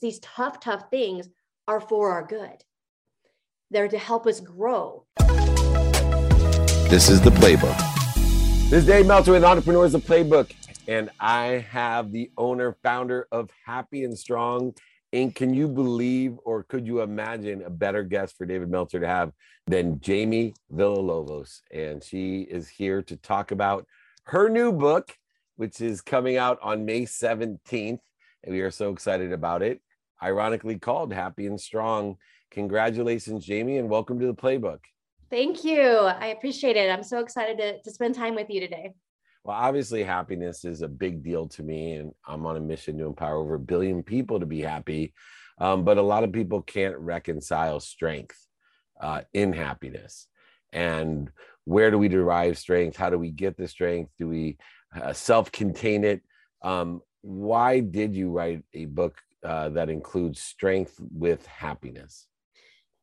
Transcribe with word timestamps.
these 0.00 0.18
tough, 0.18 0.60
tough 0.60 0.90
things 0.90 1.28
are 1.66 1.80
for 1.80 2.10
our 2.10 2.22
good. 2.26 2.64
They're 3.70 3.88
to 3.88 3.98
help 3.98 4.26
us 4.26 4.40
grow. 4.40 5.06
This 6.88 7.08
is 7.08 7.20
the 7.20 7.30
playbook. 7.30 7.76
This 8.68 8.80
is 8.80 8.86
Dave 8.86 9.06
Meltzer 9.06 9.32
with 9.32 9.44
Entrepreneurs 9.44 9.92
the 9.92 9.98
Playbook, 9.98 10.52
and 10.86 11.10
I 11.18 11.66
have 11.70 12.12
the 12.12 12.30
owner, 12.36 12.76
founder 12.82 13.26
of 13.32 13.50
Happy 13.64 14.04
and 14.04 14.16
Strong 14.16 14.74
And 15.12 15.34
Can 15.34 15.54
you 15.54 15.66
believe 15.66 16.36
or 16.44 16.64
could 16.64 16.86
you 16.86 17.00
imagine 17.00 17.62
a 17.62 17.70
better 17.70 18.02
guest 18.02 18.36
for 18.36 18.44
David 18.44 18.70
Meltzer 18.70 19.00
to 19.00 19.06
have 19.06 19.32
than 19.66 20.00
Jaime 20.04 20.52
Villalovos? 20.72 21.62
And 21.72 22.02
she 22.02 22.42
is 22.42 22.68
here 22.68 23.02
to 23.02 23.16
talk 23.16 23.50
about 23.50 23.86
her 24.24 24.48
new 24.48 24.72
book, 24.72 25.16
which 25.56 25.80
is 25.80 26.02
coming 26.02 26.36
out 26.36 26.58
on 26.60 26.84
May 26.84 27.02
17th. 27.02 28.00
And 28.44 28.54
we 28.54 28.60
are 28.60 28.70
so 28.70 28.90
excited 28.90 29.32
about 29.32 29.62
it. 29.62 29.80
Ironically 30.22 30.78
called 30.78 31.12
Happy 31.12 31.46
and 31.46 31.60
Strong. 31.60 32.16
Congratulations, 32.50 33.46
Jaime, 33.46 33.78
and 33.78 33.88
welcome 33.88 34.18
to 34.18 34.26
the 34.26 34.34
playbook. 34.34 34.80
Thank 35.30 35.64
you. 35.64 35.82
I 35.82 36.28
appreciate 36.28 36.76
it. 36.76 36.90
I'm 36.90 37.02
so 37.02 37.18
excited 37.18 37.58
to, 37.58 37.82
to 37.82 37.90
spend 37.90 38.14
time 38.14 38.34
with 38.34 38.48
you 38.48 38.60
today. 38.60 38.92
Well, 39.44 39.56
obviously, 39.56 40.02
happiness 40.02 40.64
is 40.64 40.82
a 40.82 40.88
big 40.88 41.22
deal 41.22 41.48
to 41.48 41.62
me, 41.62 41.94
and 41.94 42.12
I'm 42.26 42.46
on 42.46 42.56
a 42.56 42.60
mission 42.60 42.98
to 42.98 43.04
empower 43.06 43.36
over 43.36 43.54
a 43.54 43.60
billion 43.60 44.02
people 44.02 44.40
to 44.40 44.46
be 44.46 44.60
happy. 44.60 45.12
Um, 45.58 45.84
but 45.84 45.98
a 45.98 46.02
lot 46.02 46.24
of 46.24 46.32
people 46.32 46.62
can't 46.62 46.96
reconcile 46.98 47.80
strength 47.80 48.38
uh, 49.00 49.22
in 49.32 49.52
happiness. 49.52 50.26
And 50.72 51.30
where 51.64 51.90
do 51.90 51.98
we 51.98 52.08
derive 52.08 52.58
strength? 52.58 52.96
How 52.96 53.10
do 53.10 53.18
we 53.18 53.30
get 53.30 53.56
the 53.56 53.68
strength? 53.68 54.12
Do 54.18 54.28
we 54.28 54.58
uh, 55.00 55.12
self 55.12 55.52
contain 55.52 56.04
it? 56.04 56.22
Um, 56.62 57.02
why 57.22 57.80
did 57.80 58.14
you 58.14 58.30
write 58.30 58.62
a 58.72 58.84
book 58.86 59.18
uh, 59.46 59.68
that 59.70 59.88
includes 59.88 60.40
strength 60.40 61.00
with 61.12 61.46
happiness? 61.46 62.26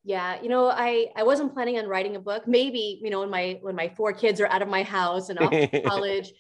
Yeah, 0.04 0.42
you 0.42 0.50
know, 0.50 0.68
I 0.70 1.08
I 1.16 1.24
wasn't 1.24 1.54
planning 1.54 1.78
on 1.80 1.88
writing 1.88 2.16
a 2.16 2.20
book. 2.20 2.48
Maybe 2.48 3.00
you 3.02 3.10
know 3.10 3.22
when 3.22 3.30
my 3.30 3.60
when 3.62 3.76
my 3.76 3.90
four 3.90 4.12
kids 4.12 4.42
are 4.42 4.48
out 4.48 4.62
of 4.62 4.68
my 4.68 4.84
house 4.84 5.30
and 5.30 5.40
off 5.40 5.52
to 5.52 5.82
college. 5.86 6.34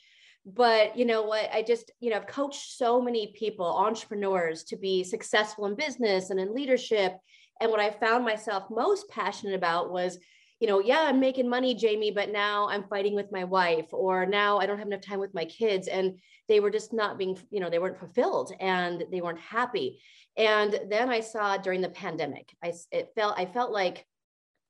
But 0.45 0.97
you 0.97 1.05
know 1.05 1.23
what? 1.23 1.49
I 1.53 1.61
just 1.61 1.89
you 2.01 2.09
know 2.09 2.17
I've 2.17 2.27
coached 2.27 2.77
so 2.77 3.01
many 3.01 3.33
people, 3.37 3.65
entrepreneurs, 3.65 4.65
to 4.65 4.75
be 4.75 5.03
successful 5.03 5.65
in 5.65 5.75
business 5.75 6.29
and 6.29 6.39
in 6.39 6.53
leadership. 6.53 7.17
And 7.61 7.71
what 7.71 7.79
I 7.79 7.91
found 7.91 8.25
myself 8.25 8.65
most 8.69 9.07
passionate 9.07 9.55
about 9.55 9.91
was, 9.91 10.19
you 10.63 10.69
know, 10.69 10.79
yeah, 10.79 11.01
I'm 11.01 11.19
making 11.19 11.49
money, 11.49 11.77
Jaime, 11.77 12.11
but 12.11 12.31
now 12.31 12.69
I'm 12.69 12.85
fighting 12.85 13.15
with 13.15 13.33
my 13.33 13.43
wife, 13.43 13.87
or 13.91 14.25
now 14.25 14.59
I 14.59 14.65
don't 14.65 14.77
have 14.77 14.87
enough 14.87 15.01
time 15.01 15.19
with 15.19 15.33
my 15.33 15.43
kids, 15.43 15.89
and 15.89 16.17
they 16.47 16.61
were 16.61 16.71
just 16.71 16.93
not 16.93 17.17
being, 17.17 17.37
you 17.51 17.59
know, 17.59 17.69
they 17.69 17.79
weren't 17.79 17.99
fulfilled 17.99 18.53
and 18.61 19.03
they 19.11 19.19
weren't 19.19 19.41
happy. 19.41 19.99
And 20.37 20.79
then 20.89 21.09
I 21.09 21.19
saw 21.19 21.57
during 21.57 21.81
the 21.81 21.89
pandemic, 21.89 22.55
I 22.63 22.71
it 22.93 23.09
felt 23.13 23.37
I 23.37 23.45
felt 23.45 23.73
like 23.73 24.05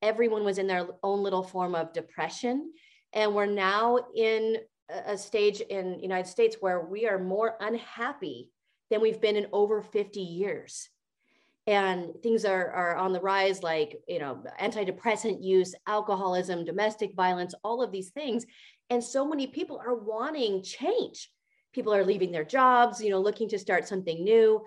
everyone 0.01 0.43
was 0.43 0.57
in 0.57 0.65
their 0.65 0.87
own 1.03 1.21
little 1.21 1.43
form 1.43 1.75
of 1.75 1.93
depression, 1.93 2.73
and 3.13 3.35
we're 3.35 3.45
now 3.45 3.99
in 4.15 4.57
a 4.89 5.15
stage 5.15 5.61
in 5.61 5.99
United 5.99 6.27
States 6.27 6.57
where 6.59 6.81
we 6.81 7.07
are 7.07 7.19
more 7.19 7.55
unhappy 7.59 8.49
than 8.89 8.99
we've 8.99 9.21
been 9.21 9.35
in 9.35 9.45
over 9.53 9.83
50 9.83 10.19
years. 10.21 10.89
And 11.65 12.09
things 12.21 12.43
are, 12.43 12.71
are 12.71 12.97
on 12.97 13.13
the 13.13 13.21
rise, 13.21 13.63
like 13.63 14.01
you 14.07 14.19
know, 14.19 14.43
antidepressant 14.59 15.41
use, 15.41 15.73
alcoholism, 15.87 16.65
domestic 16.65 17.15
violence, 17.15 17.53
all 17.63 17.81
of 17.81 17.91
these 17.91 18.09
things. 18.09 18.45
And 18.89 19.01
so 19.01 19.25
many 19.25 19.47
people 19.47 19.81
are 19.83 19.95
wanting 19.95 20.61
change. 20.61 21.29
People 21.73 21.93
are 21.93 22.03
leaving 22.03 22.31
their 22.31 22.43
jobs, 22.43 23.01
you 23.01 23.09
know, 23.09 23.21
looking 23.21 23.47
to 23.49 23.57
start 23.57 23.87
something 23.87 24.23
new 24.23 24.61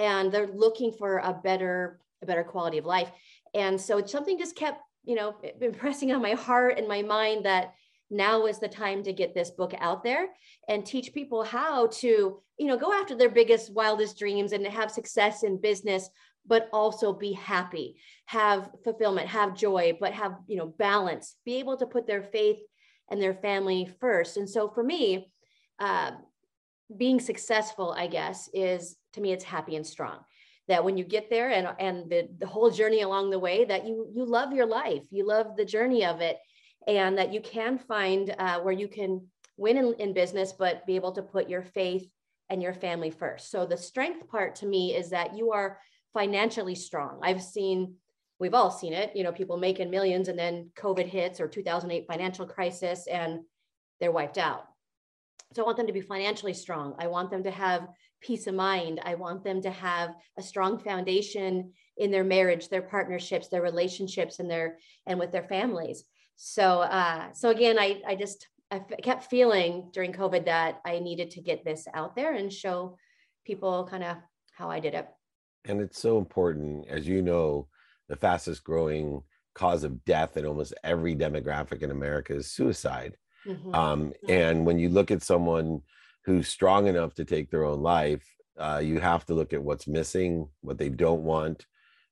and 0.00 0.32
they're 0.32 0.50
looking 0.52 0.90
for 0.90 1.18
a 1.18 1.32
better 1.32 2.00
a 2.22 2.26
better 2.26 2.42
quality 2.42 2.78
of 2.78 2.86
life 2.86 3.10
and 3.54 3.80
so 3.80 4.04
something 4.04 4.38
just 4.38 4.56
kept 4.56 4.80
you 5.04 5.14
know 5.14 5.36
impressing 5.60 6.10
on 6.12 6.22
my 6.22 6.32
heart 6.32 6.78
and 6.78 6.88
my 6.88 7.02
mind 7.02 7.44
that 7.44 7.74
now 8.12 8.46
is 8.46 8.58
the 8.58 8.66
time 8.66 9.04
to 9.04 9.12
get 9.12 9.34
this 9.34 9.50
book 9.50 9.72
out 9.78 10.02
there 10.02 10.26
and 10.68 10.84
teach 10.84 11.14
people 11.14 11.44
how 11.44 11.86
to 11.88 12.40
you 12.58 12.66
know 12.66 12.76
go 12.76 12.92
after 12.92 13.14
their 13.14 13.30
biggest 13.30 13.72
wildest 13.72 14.18
dreams 14.18 14.52
and 14.52 14.66
have 14.66 14.90
success 14.90 15.44
in 15.44 15.60
business 15.60 16.08
but 16.46 16.68
also 16.72 17.12
be 17.12 17.32
happy 17.32 17.96
have 18.26 18.70
fulfillment 18.84 19.28
have 19.28 19.56
joy 19.56 19.96
but 20.00 20.12
have 20.12 20.36
you 20.46 20.56
know 20.56 20.66
balance 20.66 21.36
be 21.44 21.56
able 21.56 21.76
to 21.76 21.86
put 21.86 22.06
their 22.06 22.22
faith 22.22 22.58
and 23.10 23.20
their 23.20 23.34
family 23.34 23.90
first. 24.00 24.36
And 24.36 24.48
so 24.48 24.68
for 24.68 24.82
me 24.82 25.30
uh, 25.78 26.12
being 26.96 27.20
successful 27.20 27.94
i 27.96 28.08
guess 28.08 28.48
is 28.52 28.96
to 29.12 29.20
me 29.20 29.32
it's 29.32 29.44
happy 29.44 29.76
and 29.76 29.86
strong. 29.86 30.18
That 30.68 30.84
when 30.84 30.96
you 30.96 31.04
get 31.04 31.30
there 31.30 31.50
and 31.50 31.68
and 31.78 32.10
the, 32.10 32.28
the 32.38 32.46
whole 32.46 32.70
journey 32.70 33.02
along 33.02 33.30
the 33.30 33.38
way 33.38 33.64
that 33.64 33.86
you 33.86 34.10
you 34.14 34.24
love 34.24 34.52
your 34.52 34.66
life 34.66 35.02
you 35.10 35.26
love 35.26 35.56
the 35.56 35.64
journey 35.64 36.04
of 36.04 36.20
it 36.20 36.38
and 36.86 37.18
that 37.18 37.32
you 37.32 37.40
can 37.40 37.78
find 37.78 38.34
uh, 38.38 38.60
where 38.60 38.72
you 38.72 38.88
can 38.88 39.26
win 39.56 39.76
in, 39.76 39.94
in 39.94 40.12
business 40.12 40.52
but 40.52 40.86
be 40.86 40.96
able 40.96 41.12
to 41.12 41.22
put 41.22 41.48
your 41.48 41.62
faith 41.62 42.08
and 42.48 42.62
your 42.62 42.74
family 42.74 43.10
first. 43.10 43.50
So 43.50 43.66
the 43.66 43.76
strength 43.76 44.28
part 44.28 44.56
to 44.56 44.66
me 44.66 44.94
is 44.94 45.10
that 45.10 45.36
you 45.36 45.52
are 45.52 45.78
financially 46.12 46.74
strong 46.74 47.20
i've 47.22 47.42
seen 47.42 47.94
we've 48.38 48.54
all 48.54 48.70
seen 48.70 48.92
it 48.92 49.14
you 49.14 49.22
know 49.22 49.32
people 49.32 49.56
making 49.56 49.90
millions 49.90 50.28
and 50.28 50.38
then 50.38 50.70
covid 50.76 51.06
hits 51.06 51.40
or 51.40 51.48
2008 51.48 52.06
financial 52.06 52.46
crisis 52.46 53.06
and 53.06 53.40
they're 54.00 54.12
wiped 54.12 54.38
out 54.38 54.64
so 55.52 55.62
I 55.62 55.66
want 55.66 55.78
them 55.78 55.88
to 55.88 55.92
be 55.92 56.00
financially 56.00 56.54
strong. 56.54 56.94
I 56.98 57.08
want 57.08 57.30
them 57.30 57.42
to 57.42 57.50
have 57.50 57.88
peace 58.20 58.46
of 58.46 58.54
mind. 58.54 59.00
I 59.04 59.16
want 59.16 59.42
them 59.42 59.60
to 59.62 59.70
have 59.70 60.14
a 60.38 60.42
strong 60.42 60.78
foundation 60.78 61.72
in 61.96 62.10
their 62.10 62.24
marriage, 62.24 62.68
their 62.68 62.82
partnerships, 62.82 63.48
their 63.48 63.62
relationships, 63.62 64.38
and 64.38 64.50
their 64.50 64.78
and 65.06 65.18
with 65.18 65.32
their 65.32 65.42
families. 65.42 66.04
So 66.36 66.80
uh, 66.82 67.32
so 67.32 67.50
again, 67.50 67.78
I 67.78 68.00
I 68.06 68.14
just 68.14 68.46
I 68.70 68.78
kept 68.78 69.28
feeling 69.28 69.90
during 69.92 70.12
COVID 70.12 70.44
that 70.44 70.80
I 70.84 71.00
needed 71.00 71.32
to 71.32 71.40
get 71.40 71.64
this 71.64 71.88
out 71.94 72.14
there 72.14 72.34
and 72.34 72.52
show 72.52 72.96
people 73.44 73.88
kind 73.90 74.04
of 74.04 74.16
how 74.52 74.70
I 74.70 74.78
did 74.78 74.94
it. 74.94 75.08
And 75.64 75.80
it's 75.80 76.00
so 76.00 76.18
important, 76.18 76.88
as 76.88 77.06
you 77.06 77.22
know, 77.22 77.68
the 78.08 78.16
fastest 78.16 78.64
growing 78.64 79.22
cause 79.54 79.84
of 79.84 80.04
death 80.04 80.36
in 80.36 80.46
almost 80.46 80.74
every 80.82 81.14
demographic 81.14 81.82
in 81.82 81.90
America 81.90 82.34
is 82.34 82.50
suicide. 82.50 83.16
Mm-hmm. 83.46 83.74
Um, 83.74 84.12
and 84.28 84.64
when 84.66 84.78
you 84.78 84.88
look 84.88 85.10
at 85.10 85.22
someone 85.22 85.82
who's 86.24 86.48
strong 86.48 86.86
enough 86.86 87.14
to 87.14 87.24
take 87.24 87.50
their 87.50 87.64
own 87.64 87.82
life, 87.82 88.24
uh, 88.58 88.80
you 88.82 89.00
have 89.00 89.24
to 89.26 89.34
look 89.34 89.52
at 89.52 89.62
what's 89.62 89.86
missing, 89.86 90.48
what 90.60 90.78
they 90.78 90.88
don't 90.88 91.22
want, 91.22 91.66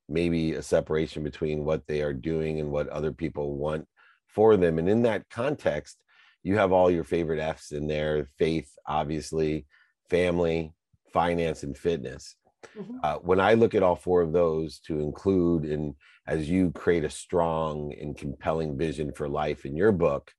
maybe 0.09 0.55
a 0.55 0.63
separation 0.63 1.23
between 1.23 1.65
what 1.65 1.87
they 1.87 2.01
are 2.03 2.15
doing 2.15 2.61
and 2.61 2.71
what 2.71 2.89
other 2.89 3.13
people 3.13 3.57
want 3.57 3.87
for 4.27 4.57
them. 4.57 4.79
And 4.79 4.89
in 4.89 5.03
that 5.03 5.29
context, 5.29 5.99
you 6.43 6.57
have 6.57 6.73
all 6.73 6.91
your 6.91 7.05
favorite 7.05 7.41
F's 7.41 7.73
in 7.73 7.87
there 7.87 8.29
faith, 8.39 8.71
obviously, 8.87 9.67
family, 10.09 10.73
finance, 11.13 11.63
and 11.63 11.77
fitness. 11.77 12.37
Mm-hmm. 12.77 12.99
Uh, 13.03 13.15
when 13.17 13.41
I 13.41 13.55
look 13.55 13.75
at 13.75 13.83
all 13.83 13.97
four 13.97 14.23
of 14.23 14.33
those 14.33 14.79
to 14.81 15.01
include, 15.01 15.65
and 15.65 15.95
as 16.27 16.49
you 16.49 16.71
create 16.73 17.05
a 17.05 17.11
strong 17.11 17.95
and 18.01 18.17
compelling 18.17 18.77
vision 18.77 19.13
for 19.13 19.29
life 19.29 19.65
in 19.65 19.77
your 19.77 19.93
book, 19.93 20.33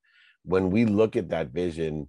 when 0.44 0.70
we 0.70 0.86
look 0.86 1.16
at 1.16 1.30
that 1.30 1.50
vision 1.50 2.08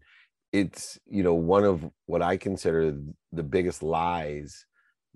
it's 0.52 0.98
you 1.06 1.22
know 1.22 1.34
one 1.34 1.62
of 1.62 1.88
what 2.06 2.22
i 2.22 2.36
consider 2.36 2.98
the 3.30 3.42
biggest 3.42 3.84
lies 3.84 4.66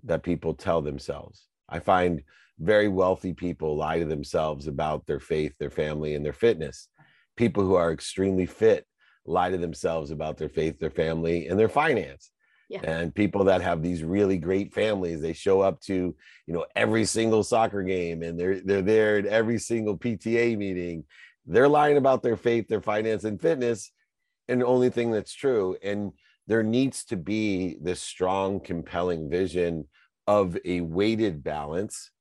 that 0.05 0.23
people 0.23 0.53
tell 0.53 0.81
themselves. 0.81 1.47
I 1.67 1.79
find 1.79 2.21
very 2.59 2.87
wealthy 2.87 3.33
people 3.33 3.75
lie 3.75 3.99
to 3.99 4.05
themselves 4.05 4.67
about 4.67 5.05
their 5.05 5.19
faith 5.19 5.53
their 5.59 5.71
family 5.71 6.15
and 6.15 6.25
their 6.25 6.33
fitness. 6.33 6.87
People 7.35 7.63
who 7.63 7.75
are 7.75 7.91
extremely 7.91 8.45
fit 8.45 8.85
lie 9.25 9.49
to 9.49 9.57
themselves 9.57 10.11
about 10.11 10.37
their 10.37 10.49
faith 10.49 10.79
their 10.79 10.91
family 10.91 11.47
and 11.47 11.59
their 11.59 11.69
finance 11.69 12.31
yeah. 12.69 12.81
and 12.83 13.13
people 13.13 13.43
that 13.43 13.61
have 13.61 13.81
these 13.81 14.03
really 14.03 14.37
great 14.37 14.73
families 14.73 15.21
they 15.21 15.33
show 15.33 15.61
up 15.61 15.79
to 15.81 16.15
you 16.47 16.53
know 16.53 16.65
every 16.75 17.05
single 17.05 17.43
soccer 17.43 17.83
game 17.83 18.23
and 18.23 18.39
they're 18.39 18.59
they're 18.61 18.81
there 18.81 19.17
at 19.17 19.25
every 19.25 19.59
single 19.59 19.97
pta 19.97 20.57
meeting 20.57 21.03
they're 21.45 21.69
lying 21.69 21.97
about 21.97 22.23
their 22.23 22.37
faith, 22.37 22.67
their 22.67 22.81
finance, 22.81 23.23
and 23.23 23.39
fitness, 23.39 23.91
and 24.47 24.61
the 24.61 24.65
only 24.65 24.89
thing 24.89 25.11
that's 25.11 25.33
true. 25.33 25.77
And 25.83 26.11
there 26.47 26.63
needs 26.63 27.05
to 27.05 27.17
be 27.17 27.77
this 27.81 28.01
strong, 28.01 28.59
compelling 28.59 29.29
vision 29.29 29.87
of 30.27 30.57
a 30.65 30.81
weighted 30.81 31.43
balance 31.43 32.11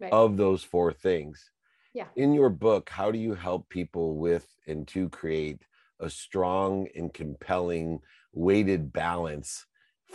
right. 0.00 0.12
of 0.12 0.36
those 0.36 0.62
four 0.62 0.92
things. 0.92 1.50
Yeah. 1.94 2.06
In 2.16 2.34
your 2.34 2.50
book, 2.50 2.90
how 2.90 3.10
do 3.10 3.18
you 3.18 3.34
help 3.34 3.68
people 3.68 4.16
with 4.16 4.46
and 4.66 4.86
to 4.88 5.08
create 5.08 5.62
a 6.00 6.10
strong 6.10 6.88
and 6.94 7.12
compelling 7.12 8.00
weighted 8.32 8.92
balance 8.92 9.64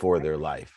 for 0.00 0.18
their 0.18 0.36
life? 0.36 0.74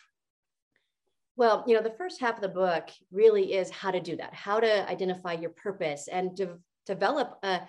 Well, 1.36 1.64
you 1.66 1.74
know, 1.74 1.82
the 1.82 1.90
first 1.98 2.20
half 2.20 2.36
of 2.36 2.42
the 2.42 2.48
book 2.48 2.88
really 3.10 3.54
is 3.54 3.70
how 3.70 3.90
to 3.90 3.98
do 3.98 4.16
that, 4.16 4.32
how 4.32 4.60
to 4.60 4.88
identify 4.88 5.32
your 5.32 5.50
purpose 5.50 6.06
and 6.06 6.36
to 6.36 6.58
develop 6.86 7.38
a 7.42 7.62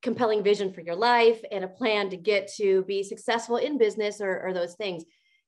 compelling 0.00 0.42
vision 0.42 0.72
for 0.72 0.80
your 0.80 0.96
life 0.96 1.40
and 1.52 1.62
a 1.62 1.68
plan 1.68 2.10
to 2.10 2.16
get 2.16 2.50
to 2.56 2.82
be 2.84 3.04
successful 3.04 3.58
in 3.58 3.78
business 3.78 4.20
or, 4.20 4.40
or 4.40 4.52
those 4.52 4.74
things. 4.74 5.04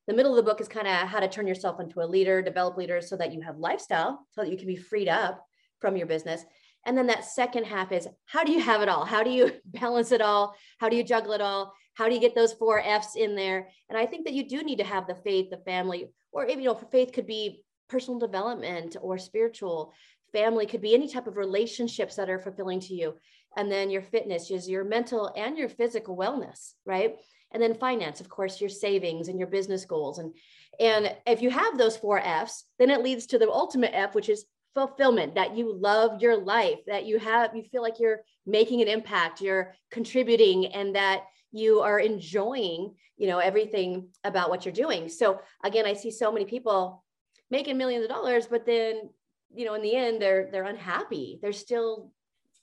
the 0.06 0.14
middle 0.14 0.32
of 0.32 0.37
the 0.37 0.49
book 0.49 0.61
is 0.61 0.69
kind 0.69 0.87
of 0.87 1.08
how 1.08 1.19
to 1.19 1.26
turn 1.26 1.46
yourself 1.46 1.81
into 1.81 2.00
a 2.00 2.06
leader, 2.06 2.43
develop 2.43 2.76
leaders 2.76 3.08
so 3.08 3.17
that 3.17 3.32
you 3.32 3.40
have 3.40 3.56
lifestyle, 3.56 4.20
so 4.31 4.43
that 4.43 4.50
you 4.50 4.56
can 4.56 4.67
be 4.67 4.76
freed 4.76 5.08
up 5.08 5.44
from 5.81 5.96
your 5.96 6.06
business. 6.06 6.44
And 6.87 6.96
then 6.96 7.06
that 7.06 7.25
second 7.25 7.64
half 7.64 7.90
is 7.90 8.06
how 8.26 8.44
do 8.44 8.52
you 8.52 8.60
have 8.60 8.82
it 8.82 8.88
all? 8.88 9.05
How 9.05 9.25
do 9.25 9.31
you 9.31 9.52
balance 9.64 10.12
it 10.12 10.20
all? 10.20 10.55
How 10.78 10.88
do 10.88 10.96
you 10.96 11.02
juggle 11.02 11.32
it 11.32 11.40
all? 11.40 11.72
How 11.94 12.08
do 12.08 12.14
you 12.14 12.20
get 12.20 12.35
those 12.35 12.52
four 12.52 12.81
F's 12.81 13.17
in 13.17 13.35
there? 13.35 13.69
And 13.88 13.99
I 13.99 14.06
think 14.06 14.25
that 14.25 14.35
you 14.35 14.49
do 14.49 14.62
need 14.62 14.79
to 14.79 14.85
have 14.85 15.06
the 15.06 15.14
faith, 15.14 15.50
the 15.50 15.58
family, 15.58 16.11
or 16.32 16.46
you 16.46 16.56
know, 16.56 16.75
faith 16.75 17.12
could 17.12 17.26
be 17.26 17.62
personal 17.88 18.19
development 18.19 18.96
or 19.00 19.19
spiritual. 19.19 19.93
Family 20.32 20.67
could 20.67 20.81
be 20.81 20.94
any 20.94 21.08
type 21.08 21.26
of 21.26 21.37
relationships 21.37 22.17
that 22.17 22.29
are 22.29 22.41
fulfilling 22.41 22.81
to 22.81 22.94
you. 22.94 23.14
And 23.56 23.70
then 23.70 23.91
your 23.91 24.02
fitness 24.02 24.50
is 24.50 24.69
your 24.69 24.85
mental 24.85 25.32
and 25.37 25.56
your 25.56 25.69
physical 25.69 26.17
wellness, 26.17 26.73
right? 26.85 27.17
And 27.52 27.62
then 27.62 27.75
finance, 27.75 28.20
of 28.20 28.29
course, 28.29 28.61
your 28.61 28.70
savings 28.70 29.29
and 29.29 29.38
your 29.38 29.46
business 29.46 29.85
goals. 29.85 30.19
And 30.19 30.35
and 30.81 31.14
if 31.25 31.41
you 31.41 31.50
have 31.50 31.79
those 31.79 31.96
four 31.96 32.19
F's, 32.19 32.64
then 32.81 32.91
it 32.91 33.05
leads 33.05 33.26
to 33.26 33.38
the 33.38 33.49
ultimate 33.49 33.93
F, 33.94 34.17
which 34.17 34.29
is 34.29 34.44
fulfillment 34.75 35.37
that 35.37 35.56
you 35.56 35.73
love 35.73 36.20
your 36.20 36.37
life 36.37 36.81
that 36.87 37.06
you 37.06 37.19
have 37.19 37.55
you 37.55 37.62
feel 37.62 37.81
like 37.81 38.00
you're 38.00 38.23
making 38.44 38.82
an 38.82 38.88
impact 38.88 39.41
you're 39.41 39.73
contributing 39.91 40.67
and 40.67 40.96
that 40.96 41.23
you 41.54 41.80
are 41.80 42.00
enjoying 42.00 42.94
you 43.16 43.28
know 43.28 43.38
everything 43.38 44.08
about 44.24 44.50
what 44.50 44.64
you're 44.64 44.74
doing. 44.74 45.08
So 45.08 45.40
again 45.62 45.86
i 45.86 45.94
see 45.94 46.10
so 46.10 46.32
many 46.32 46.44
people 46.44 47.04
making 47.50 47.78
millions 47.78 48.04
of 48.04 48.10
dollars 48.10 48.46
but 48.46 48.66
then 48.66 49.08
you 49.54 49.64
know 49.64 49.74
in 49.74 49.82
the 49.82 49.94
end 49.94 50.20
they're 50.20 50.48
they're 50.50 50.64
unhappy. 50.64 51.38
They're 51.40 51.52
still 51.52 52.10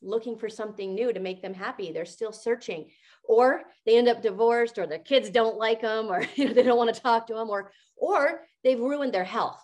looking 0.02 0.38
for 0.38 0.50
something 0.50 0.94
new 0.94 1.14
to 1.14 1.20
make 1.20 1.42
them 1.42 1.54
happy. 1.54 1.92
They're 1.92 2.06
still 2.06 2.32
searching. 2.32 2.90
Or 3.24 3.62
they 3.86 3.98
end 3.98 4.08
up 4.08 4.22
divorced 4.22 4.78
or 4.80 4.88
their 4.88 5.00
kids 5.00 5.30
don't 5.30 5.58
like 5.58 5.82
them 5.82 6.08
or 6.08 6.26
you 6.36 6.48
know 6.48 6.54
they 6.54 6.64
don't 6.64 6.78
want 6.78 6.94
to 6.94 7.02
talk 7.02 7.28
to 7.28 7.34
them 7.34 7.50
or 7.50 7.72
or 7.96 8.42
they've 8.64 8.80
ruined 8.80 9.14
their 9.14 9.24
health. 9.24 9.64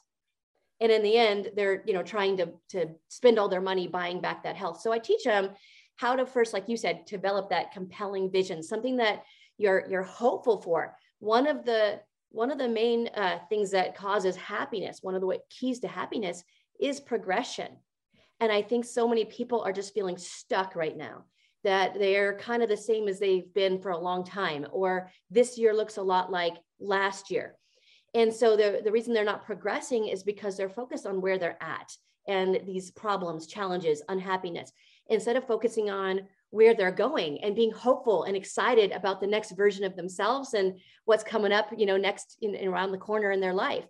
And 0.79 0.91
in 0.91 1.03
the 1.03 1.17
end 1.17 1.49
they're 1.55 1.83
you 1.85 1.93
know 1.93 2.03
trying 2.03 2.37
to 2.37 2.49
to 2.69 2.87
spend 3.09 3.39
all 3.39 3.49
their 3.49 3.61
money 3.61 3.87
buying 3.87 4.21
back 4.21 4.43
that 4.43 4.55
health. 4.55 4.79
So 4.81 4.91
i 4.91 4.99
teach 4.99 5.23
them 5.23 5.49
how 5.97 6.15
to 6.15 6.25
first 6.25 6.53
like 6.53 6.69
you 6.69 6.77
said 6.77 7.05
develop 7.05 7.49
that 7.49 7.71
compelling 7.71 8.31
vision 8.31 8.63
something 8.63 8.97
that 8.97 9.23
you're 9.57 9.85
you're 9.89 10.03
hopeful 10.03 10.61
for. 10.61 10.95
One 11.19 11.47
of 11.47 11.65
the 11.65 11.99
one 12.29 12.51
of 12.51 12.57
the 12.57 12.67
main 12.67 13.07
uh, 13.09 13.39
things 13.49 13.71
that 13.71 13.95
causes 13.95 14.35
happiness 14.35 14.99
one 15.01 15.15
of 15.15 15.21
the 15.21 15.39
keys 15.49 15.79
to 15.79 15.87
happiness 15.87 16.43
is 16.79 16.99
progression. 16.99 17.69
And 18.39 18.51
i 18.51 18.61
think 18.61 18.85
so 18.85 19.07
many 19.07 19.25
people 19.25 19.61
are 19.61 19.73
just 19.73 19.93
feeling 19.93 20.17
stuck 20.17 20.75
right 20.75 20.95
now 20.95 21.25
that 21.63 21.97
they're 21.97 22.37
kind 22.37 22.63
of 22.63 22.69
the 22.69 22.77
same 22.77 23.07
as 23.07 23.19
they've 23.19 23.51
been 23.53 23.79
for 23.81 23.91
a 23.91 23.99
long 23.99 24.23
time 24.23 24.65
or 24.71 25.11
this 25.29 25.57
year 25.57 25.73
looks 25.73 25.97
a 25.97 26.01
lot 26.01 26.31
like 26.31 26.53
last 26.79 27.31
year. 27.31 27.55
And 28.13 28.33
so 28.33 28.55
the, 28.55 28.81
the 28.83 28.91
reason 28.91 29.13
they're 29.13 29.25
not 29.25 29.45
progressing 29.45 30.07
is 30.07 30.23
because 30.23 30.55
they're 30.55 30.69
focused 30.69 31.05
on 31.05 31.19
where 31.19 31.37
they're 31.37 31.61
at 31.61 31.91
and 32.27 32.59
these 32.65 32.91
problems, 32.91 33.47
challenges, 33.47 34.01
unhappiness, 34.07 34.71
instead 35.09 35.35
of 35.35 35.47
focusing 35.47 35.89
on 35.89 36.21
where 36.49 36.73
they're 36.73 36.91
going 36.91 37.43
and 37.43 37.55
being 37.55 37.71
hopeful 37.71 38.23
and 38.23 38.35
excited 38.35 38.91
about 38.91 39.19
the 39.19 39.27
next 39.27 39.51
version 39.51 39.83
of 39.83 39.95
themselves 39.95 40.53
and 40.53 40.79
what's 41.05 41.23
coming 41.23 41.51
up, 41.51 41.69
you 41.75 41.85
know, 41.85 41.97
next 41.97 42.37
in, 42.41 42.67
around 42.67 42.91
the 42.91 42.97
corner 42.97 43.31
in 43.31 43.41
their 43.41 43.53
life. 43.53 43.85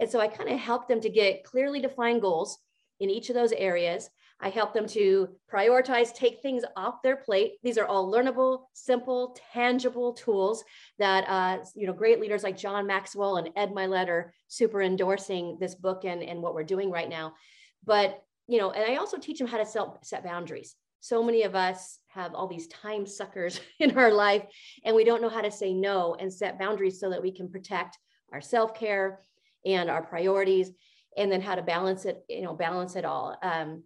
And 0.00 0.10
so 0.10 0.18
I 0.18 0.28
kind 0.28 0.50
of 0.50 0.58
help 0.58 0.88
them 0.88 1.00
to 1.02 1.08
get 1.08 1.44
clearly 1.44 1.80
defined 1.80 2.20
goals 2.20 2.58
in 2.98 3.10
each 3.10 3.28
of 3.28 3.34
those 3.34 3.52
areas 3.52 4.10
I 4.42 4.48
help 4.48 4.72
them 4.72 4.86
to 4.88 5.28
prioritize, 5.52 6.14
take 6.14 6.40
things 6.40 6.64
off 6.74 7.02
their 7.02 7.16
plate. 7.16 7.54
These 7.62 7.76
are 7.76 7.84
all 7.84 8.10
learnable, 8.10 8.62
simple, 8.72 9.36
tangible 9.52 10.14
tools 10.14 10.64
that 10.98 11.24
uh, 11.28 11.64
you 11.74 11.86
know 11.86 11.92
great 11.92 12.20
leaders 12.20 12.42
like 12.42 12.56
John 12.56 12.86
Maxwell 12.86 13.36
and 13.36 13.50
Ed 13.54 13.70
Mylett 13.72 14.08
are 14.08 14.32
super 14.48 14.82
endorsing 14.82 15.58
this 15.60 15.74
book 15.74 16.04
and, 16.04 16.22
and 16.22 16.40
what 16.40 16.54
we're 16.54 16.64
doing 16.64 16.90
right 16.90 17.08
now. 17.08 17.34
But 17.84 18.22
you 18.50 18.58
know, 18.58 18.72
and 18.72 18.90
I 18.90 18.96
also 18.96 19.16
teach 19.16 19.38
them 19.38 19.46
how 19.46 19.58
to 19.58 19.64
set, 19.64 19.84
set 20.02 20.24
boundaries. 20.24 20.74
So 20.98 21.22
many 21.22 21.44
of 21.44 21.54
us 21.54 22.00
have 22.08 22.34
all 22.34 22.48
these 22.48 22.66
time 22.66 23.06
suckers 23.06 23.60
in 23.78 23.96
our 23.96 24.12
life, 24.12 24.44
and 24.84 24.96
we 24.96 25.04
don't 25.04 25.22
know 25.22 25.28
how 25.28 25.40
to 25.40 25.52
say 25.52 25.72
no 25.72 26.16
and 26.18 26.32
set 26.32 26.58
boundaries 26.58 26.98
so 26.98 27.10
that 27.10 27.22
we 27.22 27.30
can 27.30 27.48
protect 27.48 27.96
our 28.32 28.40
self 28.40 28.74
care 28.74 29.20
and 29.64 29.88
our 29.88 30.02
priorities, 30.02 30.72
and 31.16 31.30
then 31.30 31.40
how 31.40 31.54
to 31.54 31.62
balance 31.62 32.04
it. 32.06 32.24
You 32.28 32.42
know, 32.42 32.54
balance 32.54 32.96
it 32.96 33.04
all. 33.04 33.36
Um, 33.40 33.84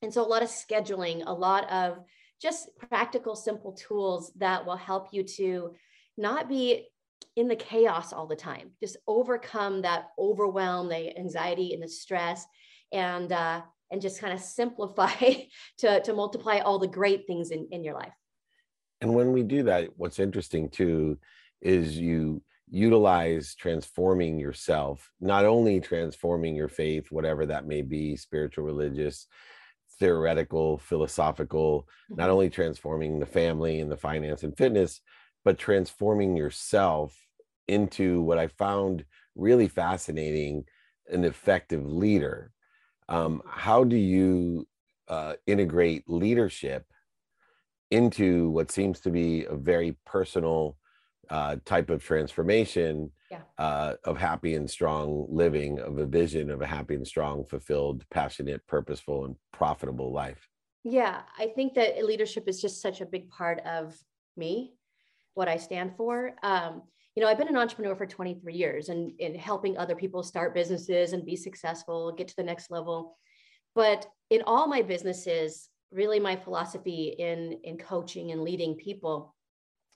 and 0.00 0.12
so 0.12 0.24
a 0.24 0.26
lot 0.26 0.42
of 0.42 0.48
scheduling, 0.48 1.22
a 1.26 1.32
lot 1.32 1.70
of 1.70 1.98
just 2.40 2.70
practical, 2.78 3.36
simple 3.36 3.72
tools 3.72 4.32
that 4.36 4.64
will 4.64 4.76
help 4.76 5.08
you 5.12 5.22
to 5.24 5.74
not 6.16 6.48
be 6.48 6.88
in 7.36 7.48
the 7.48 7.56
chaos 7.56 8.14
all 8.14 8.26
the 8.26 8.34
time, 8.34 8.70
just 8.80 8.96
overcome 9.06 9.82
that 9.82 10.06
overwhelm, 10.18 10.88
the 10.88 11.16
anxiety 11.18 11.74
and 11.74 11.82
the 11.82 11.88
stress, 11.88 12.46
and 12.92 13.30
uh, 13.30 13.60
and 13.90 14.00
just 14.00 14.20
kind 14.20 14.32
of 14.32 14.40
simplify 14.40 15.12
to, 15.78 16.00
to 16.00 16.12
multiply 16.12 16.58
all 16.58 16.78
the 16.78 16.88
great 16.88 17.26
things 17.26 17.50
in, 17.50 17.66
in 17.70 17.84
your 17.84 17.94
life. 17.94 18.12
And 19.00 19.14
when 19.14 19.32
we 19.32 19.42
do 19.42 19.62
that, 19.64 19.88
what's 19.96 20.18
interesting 20.18 20.68
too 20.68 21.18
is 21.60 21.96
you 21.96 22.42
utilize 22.68 23.54
transforming 23.54 24.38
yourself, 24.38 25.10
not 25.20 25.44
only 25.44 25.80
transforming 25.80 26.54
your 26.54 26.68
faith, 26.68 27.10
whatever 27.10 27.46
that 27.46 27.66
may 27.66 27.82
be, 27.82 28.16
spiritual, 28.16 28.64
religious, 28.64 29.26
theoretical, 29.98 30.78
philosophical, 30.78 31.88
not 32.08 32.24
mm-hmm. 32.24 32.32
only 32.32 32.50
transforming 32.50 33.18
the 33.18 33.26
family 33.26 33.80
and 33.80 33.90
the 33.90 33.96
finance 33.96 34.42
and 34.42 34.56
fitness, 34.56 35.00
but 35.44 35.58
transforming 35.58 36.36
yourself 36.36 37.16
into 37.68 38.20
what 38.22 38.38
I 38.38 38.46
found 38.46 39.04
really 39.34 39.68
fascinating 39.68 40.64
an 41.08 41.24
effective 41.24 41.84
leader. 41.84 42.52
Um, 43.10 43.42
how 43.46 43.84
do 43.84 43.96
you 43.96 44.66
uh, 45.08 45.34
integrate 45.46 46.08
leadership 46.08 46.86
into 47.90 48.50
what 48.50 48.70
seems 48.70 49.00
to 49.00 49.10
be 49.10 49.44
a 49.44 49.56
very 49.56 49.96
personal 50.06 50.76
uh, 51.28 51.56
type 51.64 51.90
of 51.90 52.02
transformation 52.02 53.10
yeah. 53.30 53.40
uh, 53.58 53.94
of 54.04 54.16
happy 54.16 54.54
and 54.54 54.70
strong 54.70 55.26
living, 55.28 55.80
of 55.80 55.98
a 55.98 56.06
vision 56.06 56.50
of 56.50 56.62
a 56.62 56.66
happy 56.66 56.94
and 56.94 57.06
strong, 57.06 57.44
fulfilled, 57.44 58.04
passionate, 58.10 58.64
purposeful, 58.66 59.24
and 59.24 59.36
profitable 59.52 60.12
life. 60.12 60.48
Yeah, 60.84 61.22
I 61.38 61.48
think 61.48 61.74
that 61.74 62.04
leadership 62.04 62.48
is 62.48 62.60
just 62.60 62.80
such 62.80 63.00
a 63.00 63.06
big 63.06 63.28
part 63.28 63.60
of 63.66 63.96
me, 64.36 64.74
what 65.34 65.48
I 65.48 65.56
stand 65.56 65.96
for. 65.96 66.32
Um, 66.42 66.82
you 67.14 67.22
know, 67.22 67.28
I've 67.28 67.38
been 67.38 67.48
an 67.48 67.56
entrepreneur 67.56 67.96
for 67.96 68.06
23 68.06 68.54
years 68.54 68.88
and 68.88 69.12
in 69.18 69.34
helping 69.34 69.76
other 69.76 69.96
people 69.96 70.22
start 70.22 70.54
businesses 70.54 71.12
and 71.12 71.26
be 71.26 71.36
successful, 71.36 72.12
get 72.12 72.28
to 72.28 72.36
the 72.36 72.42
next 72.42 72.70
level. 72.70 73.18
But 73.74 74.06
in 74.30 74.42
all 74.46 74.68
my 74.68 74.82
businesses, 74.82 75.68
really 75.92 76.20
my 76.20 76.36
philosophy 76.36 77.16
in 77.18 77.58
in 77.64 77.76
coaching 77.76 78.30
and 78.30 78.42
leading 78.42 78.76
people 78.76 79.34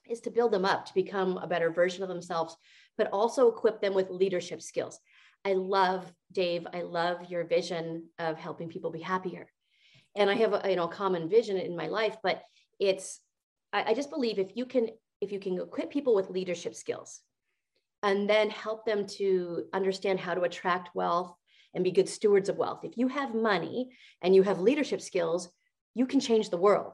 is 0.09 0.19
to 0.21 0.29
build 0.29 0.51
them 0.51 0.65
up 0.65 0.85
to 0.85 0.93
become 0.93 1.37
a 1.37 1.47
better 1.47 1.71
version 1.71 2.03
of 2.03 2.09
themselves, 2.09 2.55
but 2.97 3.09
also 3.11 3.47
equip 3.47 3.81
them 3.81 3.93
with 3.93 4.09
leadership 4.09 4.61
skills. 4.61 4.99
I 5.45 5.53
love 5.53 6.11
Dave. 6.31 6.67
I 6.73 6.81
love 6.81 7.29
your 7.29 7.45
vision 7.45 8.09
of 8.19 8.37
helping 8.37 8.67
people 8.67 8.91
be 8.91 9.01
happier. 9.01 9.47
And 10.15 10.29
I 10.29 10.35
have 10.35 10.53
a 10.53 10.69
you 10.69 10.75
know 10.75 10.87
common 10.87 11.29
vision 11.29 11.57
in 11.57 11.75
my 11.75 11.87
life, 11.87 12.17
but 12.23 12.41
it's 12.79 13.19
I, 13.71 13.91
I 13.91 13.93
just 13.93 14.09
believe 14.09 14.37
if 14.37 14.55
you 14.55 14.65
can 14.65 14.89
if 15.25 15.31
you 15.31 15.39
can 15.39 15.59
equip 15.59 15.91
people 15.91 16.15
with 16.15 16.29
leadership 16.29 16.73
skills 16.73 17.21
and 18.03 18.29
then 18.29 18.49
help 18.49 18.85
them 18.85 19.05
to 19.05 19.65
understand 19.73 20.19
how 20.19 20.33
to 20.33 20.41
attract 20.41 20.95
wealth 20.95 21.35
and 21.73 21.83
be 21.83 21.91
good 21.91 22.07
stewards 22.07 22.47
of 22.47 22.57
wealth. 22.57 22.81
If 22.83 22.97
you 22.97 23.09
have 23.09 23.35
money 23.35 23.89
and 24.21 24.33
you 24.33 24.43
have 24.43 24.59
leadership 24.59 25.01
skills, 25.01 25.49
you 25.93 26.05
can 26.05 26.19
change 26.19 26.49
the 26.49 26.57
world. 26.57 26.93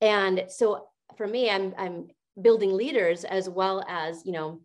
And 0.00 0.44
so 0.48 0.86
for 1.16 1.26
me, 1.26 1.50
I'm 1.50 1.74
I'm 1.76 2.08
building 2.40 2.72
leaders 2.72 3.24
as 3.24 3.48
well 3.48 3.84
as 3.88 4.22
you 4.24 4.32
know 4.32 4.60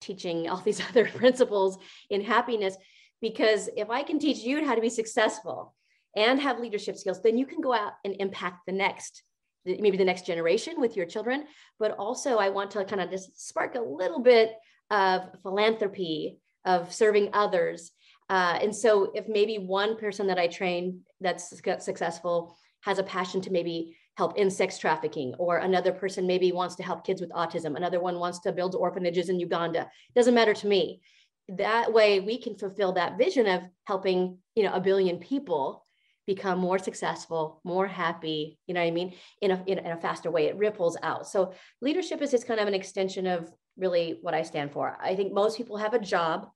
teaching 0.00 0.48
all 0.48 0.58
these 0.58 0.80
other 0.88 1.06
principles 1.06 1.78
in 2.10 2.20
happiness 2.20 2.76
because 3.20 3.68
if 3.76 3.90
i 3.90 4.02
can 4.02 4.18
teach 4.18 4.38
you 4.38 4.64
how 4.64 4.74
to 4.74 4.80
be 4.80 4.90
successful 4.90 5.74
and 6.14 6.40
have 6.40 6.60
leadership 6.60 6.96
skills 6.96 7.22
then 7.22 7.38
you 7.38 7.46
can 7.46 7.60
go 7.60 7.72
out 7.72 7.92
and 8.04 8.16
impact 8.18 8.60
the 8.66 8.72
next 8.72 9.22
maybe 9.66 9.96
the 9.96 10.04
next 10.04 10.26
generation 10.26 10.80
with 10.80 10.96
your 10.96 11.06
children 11.06 11.44
but 11.78 11.92
also 11.92 12.36
i 12.36 12.48
want 12.48 12.70
to 12.70 12.84
kind 12.84 13.00
of 13.00 13.10
just 13.10 13.48
spark 13.48 13.74
a 13.74 13.80
little 13.80 14.20
bit 14.20 14.52
of 14.90 15.22
philanthropy 15.42 16.38
of 16.64 16.92
serving 16.92 17.30
others. 17.32 17.92
Uh, 18.28 18.58
and 18.60 18.74
so 18.74 19.12
if 19.14 19.28
maybe 19.28 19.56
one 19.56 19.96
person 19.96 20.26
that 20.26 20.38
i 20.38 20.48
train 20.48 21.00
that's 21.20 21.48
successful 21.78 22.56
has 22.80 22.98
a 22.98 23.04
passion 23.04 23.40
to 23.40 23.52
maybe 23.52 23.96
help 24.16 24.36
in 24.36 24.50
sex 24.50 24.78
trafficking 24.78 25.32
or 25.38 25.58
another 25.58 25.92
person 25.92 26.26
maybe 26.26 26.50
wants 26.50 26.74
to 26.74 26.82
help 26.82 27.04
kids 27.04 27.20
with 27.20 27.30
autism 27.30 27.76
another 27.76 28.00
one 28.00 28.18
wants 28.18 28.40
to 28.40 28.50
build 28.50 28.74
orphanages 28.74 29.28
in 29.28 29.38
uganda 29.38 29.88
doesn't 30.16 30.34
matter 30.34 30.54
to 30.54 30.66
me. 30.66 31.00
That 31.48 31.92
way 31.92 32.18
we 32.18 32.38
can 32.42 32.56
fulfill 32.56 32.94
that 32.94 33.16
vision 33.16 33.46
of 33.46 33.62
helping 33.84 34.38
you 34.56 34.64
know 34.64 34.72
a 34.72 34.80
billion 34.80 35.18
people 35.18 35.85
become 36.26 36.58
more 36.58 36.78
successful 36.78 37.60
more 37.64 37.86
happy 37.86 38.58
you 38.66 38.74
know 38.74 38.80
what 38.80 38.86
i 38.86 38.90
mean 38.90 39.14
in 39.40 39.50
a, 39.52 39.62
in, 39.66 39.78
in 39.78 39.92
a 39.92 40.00
faster 40.00 40.30
way 40.30 40.46
it 40.46 40.56
ripples 40.56 40.96
out 41.02 41.26
so 41.26 41.52
leadership 41.80 42.20
is 42.20 42.32
just 42.32 42.46
kind 42.46 42.60
of 42.60 42.66
an 42.66 42.74
extension 42.74 43.26
of 43.26 43.50
really 43.76 44.18
what 44.22 44.34
I 44.34 44.42
stand 44.42 44.72
for. 44.72 44.96
I 45.00 45.14
think 45.14 45.32
most 45.32 45.56
people 45.56 45.76
have 45.76 45.94
a 45.94 45.98
job 45.98 46.48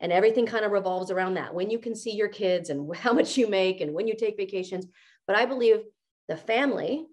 and 0.00 0.12
everything 0.12 0.46
kind 0.46 0.64
of 0.64 0.72
revolves 0.72 1.10
around 1.10 1.34
that. 1.34 1.54
When 1.54 1.70
you 1.70 1.78
can 1.78 1.94
see 1.94 2.12
your 2.12 2.28
kids 2.28 2.70
and 2.70 2.94
how 2.96 3.12
much 3.12 3.36
you 3.36 3.48
make 3.48 3.80
and 3.80 3.94
when 3.94 4.08
you 4.08 4.14
take 4.16 4.36
vacations. 4.36 4.86
But 5.26 5.36
I 5.36 5.46
believe 5.46 5.80
the 6.28 6.36
family, 6.36 7.06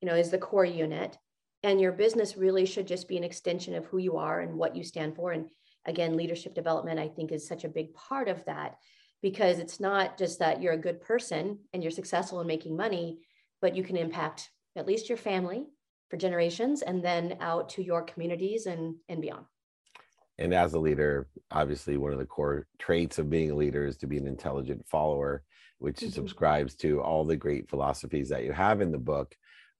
you 0.00 0.08
know, 0.08 0.14
is 0.14 0.30
the 0.30 0.38
core 0.38 0.64
unit 0.64 1.16
and 1.62 1.80
your 1.80 1.92
business 1.92 2.36
really 2.36 2.64
should 2.64 2.86
just 2.86 3.08
be 3.08 3.16
an 3.16 3.24
extension 3.24 3.74
of 3.74 3.84
who 3.86 3.98
you 3.98 4.16
are 4.16 4.40
and 4.40 4.54
what 4.54 4.76
you 4.76 4.84
stand 4.84 5.14
for 5.14 5.32
and 5.32 5.50
again 5.86 6.16
leadership 6.16 6.54
development 6.54 6.98
i 6.98 7.08
think 7.08 7.32
is 7.32 7.46
such 7.46 7.64
a 7.64 7.68
big 7.68 7.92
part 7.94 8.28
of 8.28 8.44
that 8.44 8.76
because 9.22 9.58
it's 9.58 9.80
not 9.80 10.18
just 10.18 10.38
that 10.38 10.62
you're 10.62 10.72
a 10.72 10.78
good 10.78 11.00
person 11.00 11.58
and 11.72 11.82
you're 11.82 11.90
successful 11.90 12.40
in 12.40 12.46
making 12.46 12.76
money 12.76 13.18
but 13.60 13.76
you 13.76 13.82
can 13.82 13.96
impact 13.96 14.50
at 14.76 14.86
least 14.86 15.08
your 15.08 15.18
family 15.18 15.66
for 16.08 16.16
generations 16.16 16.82
and 16.82 17.04
then 17.04 17.36
out 17.40 17.68
to 17.68 17.82
your 17.82 18.02
communities 18.02 18.66
and 18.66 18.96
and 19.08 19.20
beyond 19.20 19.44
and 20.38 20.54
as 20.54 20.74
a 20.74 20.78
leader 20.78 21.28
obviously 21.50 21.96
one 21.96 22.12
of 22.12 22.18
the 22.18 22.26
core 22.26 22.66
traits 22.78 23.18
of 23.18 23.30
being 23.30 23.50
a 23.50 23.54
leader 23.56 23.86
is 23.86 23.96
to 23.96 24.06
be 24.06 24.18
an 24.18 24.26
intelligent 24.26 24.84
follower 24.88 25.42
which 25.78 25.96
mm-hmm. 25.96 26.10
subscribes 26.10 26.74
to 26.74 27.00
all 27.00 27.24
the 27.24 27.36
great 27.36 27.68
philosophies 27.68 28.28
that 28.28 28.44
you 28.44 28.52
have 28.52 28.80
in 28.80 28.90
the 28.90 28.98
book 28.98 29.34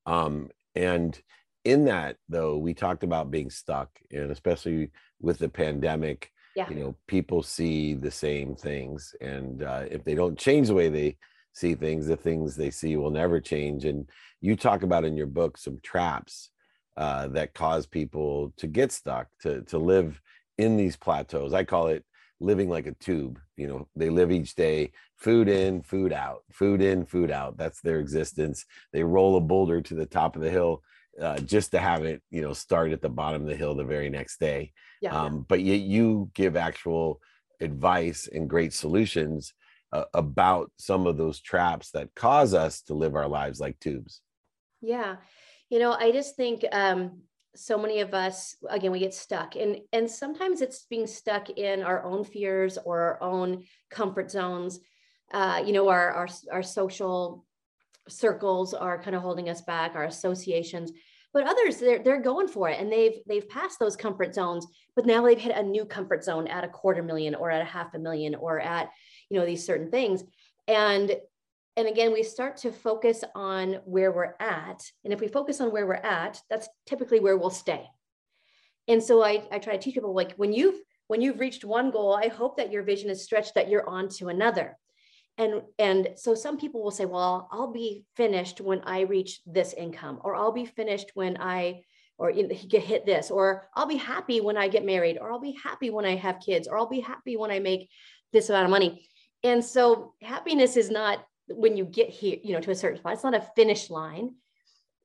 um, 0.05 0.49
and 0.75 1.19
in 1.63 1.85
that 1.85 2.17
though 2.29 2.57
we 2.57 2.73
talked 2.73 3.03
about 3.03 3.31
being 3.31 3.49
stuck 3.49 3.89
and 4.11 4.31
especially 4.31 4.91
with 5.19 5.37
the 5.37 5.49
pandemic 5.49 6.31
yeah. 6.55 6.69
you 6.69 6.75
know 6.75 6.95
people 7.07 7.43
see 7.43 7.93
the 7.93 8.11
same 8.11 8.55
things 8.55 9.15
and 9.21 9.63
uh, 9.63 9.83
if 9.89 10.03
they 10.03 10.15
don't 10.15 10.37
change 10.37 10.67
the 10.67 10.73
way 10.73 10.89
they 10.89 11.17
see 11.53 11.75
things 11.75 12.07
the 12.07 12.17
things 12.17 12.55
they 12.55 12.69
see 12.69 12.95
will 12.95 13.11
never 13.11 13.39
change 13.39 13.85
and 13.85 14.09
you 14.39 14.55
talk 14.55 14.83
about 14.83 15.05
in 15.05 15.17
your 15.17 15.27
book 15.27 15.57
some 15.57 15.79
traps 15.83 16.49
uh, 16.97 17.27
that 17.27 17.53
cause 17.53 17.85
people 17.85 18.53
to 18.57 18.67
get 18.67 18.91
stuck 18.91 19.27
to 19.41 19.61
to 19.63 19.77
live 19.77 20.21
in 20.57 20.77
these 20.77 20.95
plateaus 20.95 21.53
i 21.53 21.63
call 21.63 21.87
it 21.87 22.05
living 22.39 22.69
like 22.69 22.87
a 22.87 22.93
tube 22.93 23.39
you 23.55 23.67
know 23.67 23.87
they 23.95 24.09
live 24.09 24.31
each 24.31 24.55
day 24.55 24.91
food 25.15 25.47
in 25.47 25.81
food 25.81 26.11
out 26.11 26.41
food 26.51 26.81
in 26.81 27.05
food 27.05 27.31
out 27.31 27.57
that's 27.57 27.81
their 27.81 27.99
existence 27.99 28.65
they 28.91 29.03
roll 29.03 29.37
a 29.37 29.41
boulder 29.41 29.79
to 29.79 29.93
the 29.93 30.05
top 30.05 30.35
of 30.35 30.41
the 30.41 30.49
hill 30.49 30.81
uh, 31.19 31.39
just 31.39 31.71
to 31.71 31.79
have 31.79 32.05
it, 32.05 32.21
you 32.29 32.41
know, 32.41 32.53
start 32.53 32.91
at 32.91 33.01
the 33.01 33.09
bottom 33.09 33.41
of 33.41 33.47
the 33.47 33.55
hill 33.55 33.75
the 33.75 33.83
very 33.83 34.09
next 34.09 34.39
day. 34.39 34.71
Yeah, 35.01 35.17
um, 35.17 35.33
yeah. 35.33 35.39
But 35.47 35.61
yet 35.61 35.79
you 35.81 36.29
give 36.33 36.55
actual 36.55 37.19
advice 37.59 38.27
and 38.31 38.49
great 38.49 38.73
solutions 38.73 39.53
uh, 39.93 40.05
about 40.13 40.71
some 40.77 41.05
of 41.07 41.17
those 41.17 41.39
traps 41.39 41.91
that 41.91 42.13
cause 42.15 42.53
us 42.53 42.81
to 42.83 42.93
live 42.93 43.15
our 43.15 43.27
lives 43.27 43.59
like 43.59 43.79
tubes. 43.79 44.21
Yeah. 44.81 45.17
You 45.69 45.79
know, 45.79 45.93
I 45.93 46.11
just 46.11 46.35
think 46.35 46.65
um, 46.71 47.21
so 47.55 47.77
many 47.77 47.99
of 47.99 48.13
us, 48.13 48.55
again, 48.69 48.91
we 48.91 48.99
get 48.99 49.13
stuck 49.13 49.55
and, 49.55 49.79
and 49.93 50.09
sometimes 50.09 50.61
it's 50.61 50.85
being 50.89 51.07
stuck 51.07 51.49
in 51.51 51.83
our 51.83 52.03
own 52.03 52.23
fears 52.23 52.77
or 52.83 53.01
our 53.01 53.23
own 53.23 53.63
comfort 53.89 54.31
zones. 54.31 54.79
Uh, 55.33 55.63
you 55.65 55.71
know, 55.71 55.87
our, 55.87 56.11
our, 56.11 56.27
our 56.51 56.63
social 56.63 57.45
circles 58.11 58.73
are 58.73 59.01
kind 59.01 59.15
of 59.15 59.21
holding 59.21 59.49
us 59.49 59.61
back, 59.61 59.95
our 59.95 60.05
associations. 60.05 60.91
But 61.33 61.47
others, 61.47 61.77
they're 61.77 62.03
they're 62.03 62.21
going 62.21 62.47
for 62.47 62.69
it, 62.69 62.79
and 62.79 62.91
they've 62.91 63.19
they've 63.27 63.47
passed 63.47 63.79
those 63.79 63.95
comfort 63.95 64.35
zones. 64.35 64.67
But 64.95 65.05
now 65.05 65.23
they've 65.23 65.39
hit 65.39 65.55
a 65.55 65.63
new 65.63 65.85
comfort 65.85 66.23
zone 66.23 66.47
at 66.47 66.65
a 66.65 66.67
quarter 66.67 67.01
million, 67.01 67.35
or 67.35 67.49
at 67.49 67.61
a 67.61 67.65
half 67.65 67.93
a 67.93 67.99
million, 67.99 68.35
or 68.35 68.59
at 68.59 68.89
you 69.29 69.39
know 69.39 69.45
these 69.45 69.65
certain 69.65 69.89
things. 69.89 70.23
And 70.67 71.15
and 71.77 71.87
again, 71.87 72.11
we 72.11 72.23
start 72.23 72.57
to 72.57 72.71
focus 72.71 73.23
on 73.33 73.75
where 73.85 74.11
we're 74.11 74.35
at. 74.39 74.83
And 75.05 75.13
if 75.13 75.21
we 75.21 75.29
focus 75.29 75.61
on 75.61 75.71
where 75.71 75.87
we're 75.87 75.93
at, 75.93 76.41
that's 76.49 76.67
typically 76.85 77.21
where 77.21 77.37
we'll 77.37 77.49
stay. 77.49 77.87
And 78.87 79.01
so 79.01 79.23
I, 79.23 79.43
I 79.51 79.59
try 79.59 79.73
to 79.73 79.79
teach 79.79 79.93
people 79.93 80.13
like 80.13 80.33
when 80.33 80.51
you've 80.51 80.79
when 81.07 81.21
you've 81.21 81.39
reached 81.39 81.65
one 81.65 81.91
goal, 81.91 82.13
I 82.13 82.27
hope 82.27 82.57
that 82.57 82.71
your 82.71 82.83
vision 82.83 83.09
is 83.09 83.23
stretched 83.23 83.55
that 83.55 83.69
you're 83.69 83.87
on 83.87 84.09
to 84.09 84.29
another 84.29 84.77
and 85.41 85.61
and 85.79 86.09
so 86.15 86.35
some 86.35 86.57
people 86.57 86.83
will 86.83 86.91
say 86.91 87.05
well 87.05 87.47
i'll 87.51 87.71
be 87.71 88.05
finished 88.15 88.61
when 88.61 88.81
i 88.85 89.01
reach 89.01 89.41
this 89.45 89.73
income 89.73 90.19
or 90.23 90.35
i'll 90.35 90.51
be 90.51 90.65
finished 90.65 91.11
when 91.13 91.37
i 91.41 91.81
or 92.17 92.31
get 92.31 92.83
hit 92.83 93.05
this 93.05 93.31
or 93.31 93.67
i'll 93.75 93.87
be 93.87 93.95
happy 93.95 94.41
when 94.41 94.57
i 94.57 94.67
get 94.67 94.85
married 94.85 95.17
or 95.19 95.31
i'll 95.31 95.39
be 95.39 95.57
happy 95.63 95.89
when 95.89 96.05
i 96.05 96.15
have 96.15 96.39
kids 96.39 96.67
or 96.67 96.77
i'll 96.77 96.89
be 96.89 96.99
happy 96.99 97.35
when 97.37 97.51
i 97.51 97.59
make 97.59 97.89
this 98.31 98.49
amount 98.49 98.65
of 98.65 98.71
money. 98.71 99.07
And 99.43 99.63
so 99.63 100.13
happiness 100.21 100.77
is 100.77 100.89
not 100.89 101.25
when 101.47 101.75
you 101.75 101.85
get 101.85 102.09
here 102.09 102.37
you 102.43 102.53
know 102.53 102.61
to 102.61 102.71
a 102.71 102.75
certain 102.75 102.99
spot. 102.99 103.13
It's 103.13 103.23
not 103.23 103.33
a 103.33 103.47
finish 103.55 103.89
line. 103.89 104.35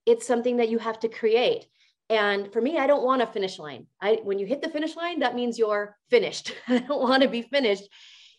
It's 0.05 0.27
something 0.27 0.59
that 0.59 0.69
you 0.69 0.79
have 0.79 1.01
to 1.01 1.09
create. 1.09 1.67
And 2.09 2.53
for 2.53 2.61
me 2.61 2.79
i 2.79 2.87
don't 2.87 3.03
want 3.03 3.23
a 3.23 3.27
finish 3.27 3.59
line. 3.59 3.87
I 4.01 4.21
when 4.23 4.39
you 4.39 4.47
hit 4.47 4.63
the 4.63 4.69
finish 4.69 4.97
line 4.97 5.21
that 5.21 5.35
means 5.35 5.59
you're 5.59 5.97
finished. 6.11 6.55
I 6.69 6.79
don't 6.79 7.01
want 7.01 7.23
to 7.23 7.29
be 7.29 7.43
finished 7.43 7.89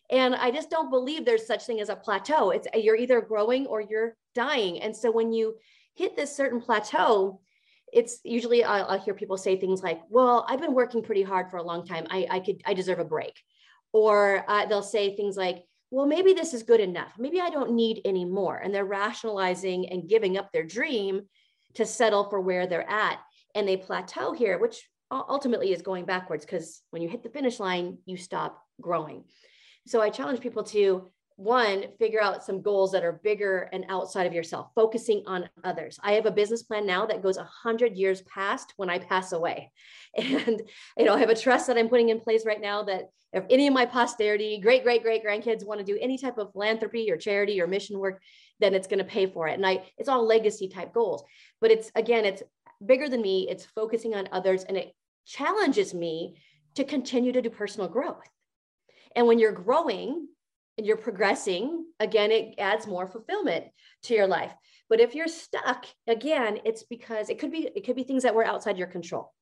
and 0.09 0.35
I 0.35 0.51
just 0.51 0.69
don't 0.69 0.89
believe 0.89 1.25
there's 1.25 1.45
such 1.45 1.65
thing 1.65 1.81
as 1.81 1.89
a 1.89 1.95
plateau. 1.95 2.51
It's 2.51 2.67
you're 2.73 2.95
either 2.95 3.21
growing 3.21 3.65
or 3.67 3.81
you're 3.81 4.15
dying. 4.35 4.81
And 4.81 4.95
so 4.95 5.11
when 5.11 5.33
you 5.33 5.55
hit 5.95 6.15
this 6.15 6.35
certain 6.35 6.61
plateau, 6.61 7.41
it's 7.91 8.19
usually 8.23 8.63
I'll, 8.63 8.85
I'll 8.85 8.99
hear 8.99 9.13
people 9.13 9.37
say 9.37 9.57
things 9.57 9.83
like, 9.83 10.01
"Well, 10.09 10.45
I've 10.47 10.61
been 10.61 10.73
working 10.73 11.01
pretty 11.01 11.23
hard 11.23 11.49
for 11.49 11.57
a 11.57 11.63
long 11.63 11.85
time. 11.85 12.07
I, 12.09 12.27
I 12.29 12.39
could 12.39 12.61
I 12.65 12.73
deserve 12.73 12.99
a 12.99 13.05
break," 13.05 13.33
or 13.93 14.45
uh, 14.47 14.65
they'll 14.65 14.83
say 14.83 15.15
things 15.15 15.37
like, 15.37 15.63
"Well, 15.91 16.05
maybe 16.05 16.33
this 16.33 16.53
is 16.53 16.63
good 16.63 16.81
enough. 16.81 17.13
Maybe 17.17 17.39
I 17.39 17.49
don't 17.49 17.71
need 17.71 18.01
any 18.05 18.25
more." 18.25 18.57
And 18.57 18.73
they're 18.73 18.85
rationalizing 18.85 19.89
and 19.89 20.07
giving 20.07 20.37
up 20.37 20.51
their 20.51 20.65
dream 20.65 21.23
to 21.75 21.85
settle 21.85 22.29
for 22.29 22.41
where 22.41 22.67
they're 22.67 22.89
at, 22.89 23.19
and 23.55 23.67
they 23.67 23.77
plateau 23.77 24.33
here, 24.33 24.57
which 24.57 24.89
ultimately 25.11 25.71
is 25.71 25.81
going 25.81 26.05
backwards 26.05 26.45
because 26.45 26.81
when 26.91 27.01
you 27.01 27.07
hit 27.07 27.23
the 27.23 27.29
finish 27.29 27.59
line, 27.59 27.97
you 28.05 28.17
stop 28.17 28.61
growing. 28.81 29.23
So 29.87 30.01
I 30.01 30.09
challenge 30.09 30.41
people 30.41 30.63
to 30.65 31.09
one, 31.37 31.85
figure 31.99 32.21
out 32.21 32.43
some 32.43 32.63
goals 32.63 32.91
that 32.91 33.05
are 33.05 33.21
bigger 33.23 33.69
and 33.71 33.85
outside 33.89 34.25
of 34.25 34.33
yourself, 34.33 34.71
focusing 34.73 35.23
on 35.27 35.47
others. 35.63 35.99
I 36.01 36.13
have 36.13 36.25
a 36.25 36.31
business 36.31 36.63
plan 36.63 36.87
now 36.87 37.05
that 37.05 37.21
goes 37.21 37.37
100 37.37 37.95
years 37.95 38.23
past 38.23 38.73
when 38.75 38.89
I 38.89 38.99
pass 38.99 39.31
away. 39.31 39.71
And, 40.17 40.63
you 40.97 41.05
know, 41.05 41.13
I 41.13 41.19
have 41.19 41.29
a 41.29 41.35
trust 41.35 41.67
that 41.67 41.77
I'm 41.77 41.89
putting 41.89 42.09
in 42.09 42.19
place 42.19 42.43
right 42.43 42.59
now 42.59 42.81
that 42.83 43.09
if 43.33 43.43
any 43.51 43.67
of 43.67 43.73
my 43.73 43.85
posterity, 43.85 44.59
great, 44.59 44.83
great, 44.83 45.03
great 45.03 45.23
grandkids 45.23 45.63
want 45.63 45.79
to 45.79 45.85
do 45.85 45.97
any 46.01 46.17
type 46.17 46.39
of 46.39 46.51
philanthropy 46.53 47.11
or 47.11 47.17
charity 47.17 47.61
or 47.61 47.67
mission 47.67 47.99
work, 47.99 48.19
then 48.59 48.73
it's 48.73 48.87
going 48.87 48.97
to 48.97 49.05
pay 49.05 49.27
for 49.27 49.47
it. 49.47 49.53
And 49.53 49.65
I, 49.65 49.83
it's 49.97 50.09
all 50.09 50.25
legacy 50.25 50.69
type 50.69 50.91
goals. 50.91 51.23
But 51.61 51.69
it's, 51.69 51.91
again, 51.93 52.25
it's 52.25 52.41
bigger 52.83 53.09
than 53.09 53.21
me. 53.21 53.47
It's 53.47 53.65
focusing 53.65 54.15
on 54.15 54.27
others 54.31 54.63
and 54.63 54.75
it 54.75 54.95
challenges 55.27 55.93
me 55.93 56.41
to 56.75 56.83
continue 56.83 57.31
to 57.33 57.41
do 57.43 57.51
personal 57.51 57.87
growth 57.87 58.27
and 59.17 59.27
when 59.27 59.39
you're 59.39 59.51
growing 59.51 60.27
and 60.77 60.85
you're 60.85 60.95
progressing, 60.95 61.85
again, 61.99 62.31
it 62.31 62.53
adds 62.59 62.85
more 62.85 63.07
fulfillment 63.07 63.65
to 64.03 64.13
your 64.13 64.27
life. 64.27 64.53
But 64.89 65.01
if 65.01 65.15
you're 65.15 65.27
stuck, 65.27 65.85
again, 66.05 66.59
it's 66.63 66.83
because 66.83 67.29
it 67.29 67.39
could 67.39 67.51
be 67.51 67.69
it 67.75 67.83
could 67.83 67.95
be 67.97 68.03
things 68.03 68.23
that 68.23 68.35
were 68.35 68.45
outside 68.45 68.77
your 68.77 68.87
control. 68.87 69.33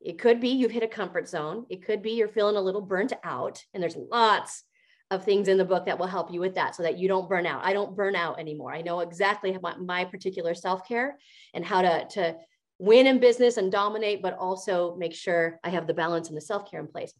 It 0.00 0.18
could 0.18 0.40
be 0.40 0.48
you've 0.48 0.72
hit 0.72 0.82
a 0.82 0.88
comfort 0.88 1.28
zone. 1.28 1.64
It 1.70 1.84
could 1.86 2.02
be 2.02 2.10
you're 2.10 2.28
feeling 2.28 2.56
a 2.56 2.60
little 2.60 2.82
burnt 2.82 3.14
out. 3.22 3.62
And 3.72 3.82
there's 3.82 3.96
lots 3.96 4.64
of 5.10 5.24
things 5.24 5.48
in 5.48 5.58
the 5.58 5.64
book 5.64 5.86
that 5.86 5.98
will 5.98 6.08
help 6.08 6.32
you 6.32 6.40
with 6.40 6.56
that 6.56 6.74
so 6.74 6.82
that 6.82 6.98
you 6.98 7.06
don't 7.08 7.28
burn 7.28 7.46
out. 7.46 7.64
I 7.64 7.72
don't 7.72 7.96
burn 7.96 8.16
out 8.16 8.40
anymore. 8.40 8.74
I 8.74 8.82
know 8.82 9.00
exactly 9.00 9.56
my, 9.62 9.76
my 9.76 10.04
particular 10.04 10.54
self-care 10.54 11.18
and 11.54 11.64
how 11.64 11.82
to, 11.82 12.06
to 12.10 12.36
win 12.78 13.06
in 13.06 13.20
business 13.20 13.58
and 13.58 13.70
dominate, 13.70 14.22
but 14.22 14.36
also 14.36 14.96
make 14.96 15.14
sure 15.14 15.60
I 15.62 15.70
have 15.70 15.86
the 15.86 15.94
balance 15.94 16.28
and 16.28 16.36
the 16.36 16.42
self-care 16.42 16.80
in 16.80 16.88
place. 16.88 17.14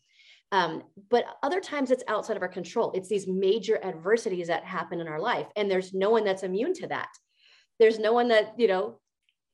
Um, 0.55 0.85
but 1.11 1.25
other 1.43 1.61
times 1.61 1.91
it's 1.91 2.05
outside 2.07 2.37
of 2.37 2.43
our 2.43 2.49
control. 2.49 2.93
It's 2.93 3.09
these 3.09 3.27
major 3.27 3.85
adversities 3.85 4.47
that 4.47 4.63
happen 4.63 5.01
in 5.01 5.09
our 5.09 5.19
life. 5.21 5.49
And 5.57 5.69
there's 5.69 5.93
no 5.93 6.11
one 6.11 6.23
that's 6.23 6.45
immune 6.45 6.75
to 6.75 6.87
that. 6.87 7.09
There's 7.81 7.99
no 7.99 8.13
one 8.13 8.29
that, 8.29 8.55
you 8.57 8.69
know, 8.69 9.01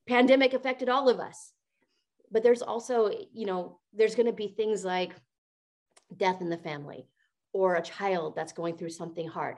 pandemic 0.07 0.53
affected 0.53 0.89
all 0.89 1.09
of 1.09 1.19
us. 1.19 1.53
But 2.31 2.43
there's 2.43 2.61
also, 2.61 3.09
you 3.33 3.47
know, 3.47 3.79
there's 3.93 4.13
going 4.13 4.27
to 4.27 4.31
be 4.31 4.49
things 4.49 4.85
like 4.85 5.13
death 6.15 6.39
in 6.39 6.51
the 6.51 6.57
family 6.57 7.07
or 7.51 7.75
a 7.75 7.81
child 7.81 8.35
that's 8.35 8.53
going 8.53 8.77
through 8.77 8.91
something 8.91 9.27
hard. 9.27 9.57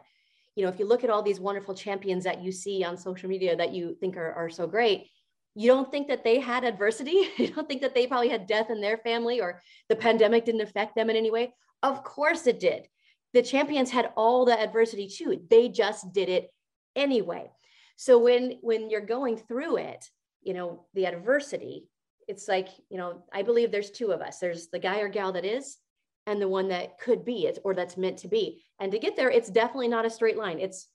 You 0.55 0.63
know, 0.63 0.69
if 0.69 0.79
you 0.79 0.85
look 0.85 1.03
at 1.03 1.09
all 1.09 1.23
these 1.23 1.41
wonderful 1.41 1.75
champions 1.75 2.23
that 2.23 2.41
you 2.41 2.53
see 2.53 2.85
on 2.85 2.95
social 2.95 3.27
media 3.27 3.53
that 3.57 3.73
you 3.73 3.97
think 3.99 4.15
are, 4.15 4.31
are 4.31 4.49
so 4.49 4.65
great, 4.65 5.07
you 5.55 5.69
don't 5.69 5.91
think 5.91 6.07
that 6.07 6.23
they 6.23 6.39
had 6.39 6.63
adversity? 6.63 7.29
You 7.37 7.49
don't 7.49 7.67
think 7.67 7.81
that 7.81 7.93
they 7.93 8.07
probably 8.07 8.29
had 8.29 8.47
death 8.47 8.69
in 8.69 8.81
their 8.81 8.97
family 8.97 9.39
or 9.41 9.61
the 9.89 9.95
pandemic 9.95 10.45
didn't 10.45 10.61
affect 10.61 10.95
them 10.95 11.09
in 11.09 11.15
any 11.15 11.31
way? 11.31 11.53
Of 11.81 12.03
course 12.03 12.47
it 12.47 12.59
did. 12.59 12.87
The 13.33 13.41
champions 13.41 13.91
had 13.91 14.11
all 14.15 14.45
the 14.45 14.59
adversity 14.59 15.07
too. 15.07 15.41
They 15.49 15.69
just 15.69 16.13
did 16.13 16.29
it 16.29 16.49
anyway. 16.95 17.51
So 17.95 18.17
when 18.17 18.57
when 18.61 18.89
you're 18.89 19.01
going 19.01 19.37
through 19.37 19.77
it, 19.77 20.09
you 20.41 20.53
know, 20.53 20.85
the 20.93 21.05
adversity, 21.05 21.87
it's 22.27 22.47
like, 22.47 22.69
you 22.89 22.97
know, 22.97 23.23
I 23.33 23.43
believe 23.43 23.71
there's 23.71 23.91
two 23.91 24.11
of 24.11 24.21
us. 24.21 24.39
There's 24.39 24.67
the 24.67 24.79
guy 24.79 24.99
or 24.99 25.09
gal 25.09 25.31
that 25.33 25.45
is 25.45 25.77
and 26.25 26.41
the 26.41 26.47
one 26.47 26.69
that 26.69 26.99
could 26.99 27.25
be 27.25 27.47
it 27.47 27.59
or 27.63 27.73
that's 27.73 27.97
meant 27.97 28.17
to 28.19 28.27
be. 28.27 28.63
And 28.79 28.91
to 28.91 28.99
get 28.99 29.15
there, 29.15 29.29
it's 29.29 29.49
definitely 29.49 29.89
not 29.89 30.05
a 30.05 30.09
straight 30.09 30.37
line. 30.37 30.59
It's 30.59 30.87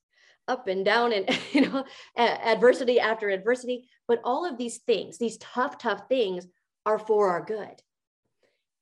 up 0.49 0.67
and 0.67 0.85
down 0.85 1.13
and 1.13 1.29
you 1.53 1.63
know 1.63 1.85
adversity 2.17 2.99
after 2.99 3.29
adversity 3.29 3.89
but 4.07 4.21
all 4.25 4.45
of 4.49 4.59
these 4.59 4.79
things 4.79 5.19
these 5.19 5.37
tough 5.39 5.79
tough 5.79 6.03
things 6.09 6.47
are 6.87 6.99
for 6.99 7.31
our 7.31 7.45
good 7.45 7.83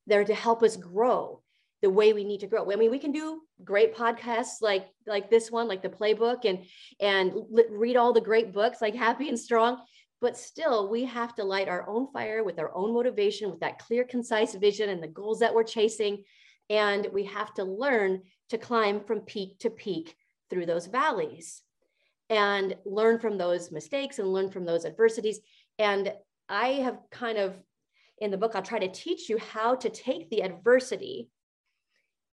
they're 0.07 0.25
to 0.25 0.35
help 0.35 0.63
us 0.63 0.77
grow 0.77 1.43
the 1.83 1.91
way 1.91 2.13
we 2.13 2.25
need 2.25 2.41
to 2.41 2.47
grow. 2.47 2.71
I 2.71 2.77
mean, 2.77 2.91
we 2.91 2.99
can 2.99 3.13
do 3.13 3.43
great 3.65 3.95
podcasts 3.95 4.61
like 4.61 4.87
like 5.07 5.31
this 5.31 5.51
one, 5.51 5.69
like 5.69 5.83
the 5.83 5.89
playbook, 5.89 6.45
and 6.45 6.65
and 7.01 7.33
read 7.71 7.97
all 7.97 8.13
the 8.13 8.21
great 8.21 8.53
books 8.53 8.81
like 8.81 8.95
Happy 8.95 9.29
and 9.29 9.39
Strong. 9.39 9.83
But 10.21 10.37
still, 10.37 10.89
we 10.89 11.05
have 11.05 11.35
to 11.35 11.45
light 11.45 11.69
our 11.69 11.87
own 11.89 12.11
fire 12.13 12.43
with 12.43 12.59
our 12.59 12.75
own 12.75 12.95
motivation, 12.95 13.51
with 13.51 13.61
that 13.61 13.79
clear, 13.79 14.05
concise 14.05 14.55
vision 14.55 14.89
and 14.89 15.03
the 15.03 15.09
goals 15.09 15.41
that 15.41 15.55
we're 15.55 15.65
chasing. 15.65 16.25
And 16.71 17.07
we 17.13 17.25
have 17.25 17.53
to 17.55 17.65
learn 17.65 18.23
to 18.49 18.59
climb 18.59 19.05
from 19.05 19.21
peak 19.21 19.59
to 19.61 19.71
peak 19.71 20.17
through 20.51 20.67
those 20.67 20.87
valleys 20.87 21.63
and 22.29 22.77
learn 22.85 23.19
from 23.19 23.39
those 23.39 23.71
mistakes 23.71 24.19
and 24.19 24.33
learn 24.33 24.51
from 24.51 24.65
those 24.65 24.85
adversities. 24.85 25.41
And 25.79 26.13
I 26.49 26.69
have 26.69 26.99
kind 27.11 27.39
of 27.39 27.55
in 28.19 28.31
the 28.31 28.39
book, 28.39 28.53
I'll 28.55 28.63
try 28.63 28.79
to 28.79 28.89
teach 28.89 29.29
you 29.29 29.39
how 29.39 29.75
to 29.77 29.91
take 29.91 30.31
the 30.31 30.43
adversity 30.43 31.29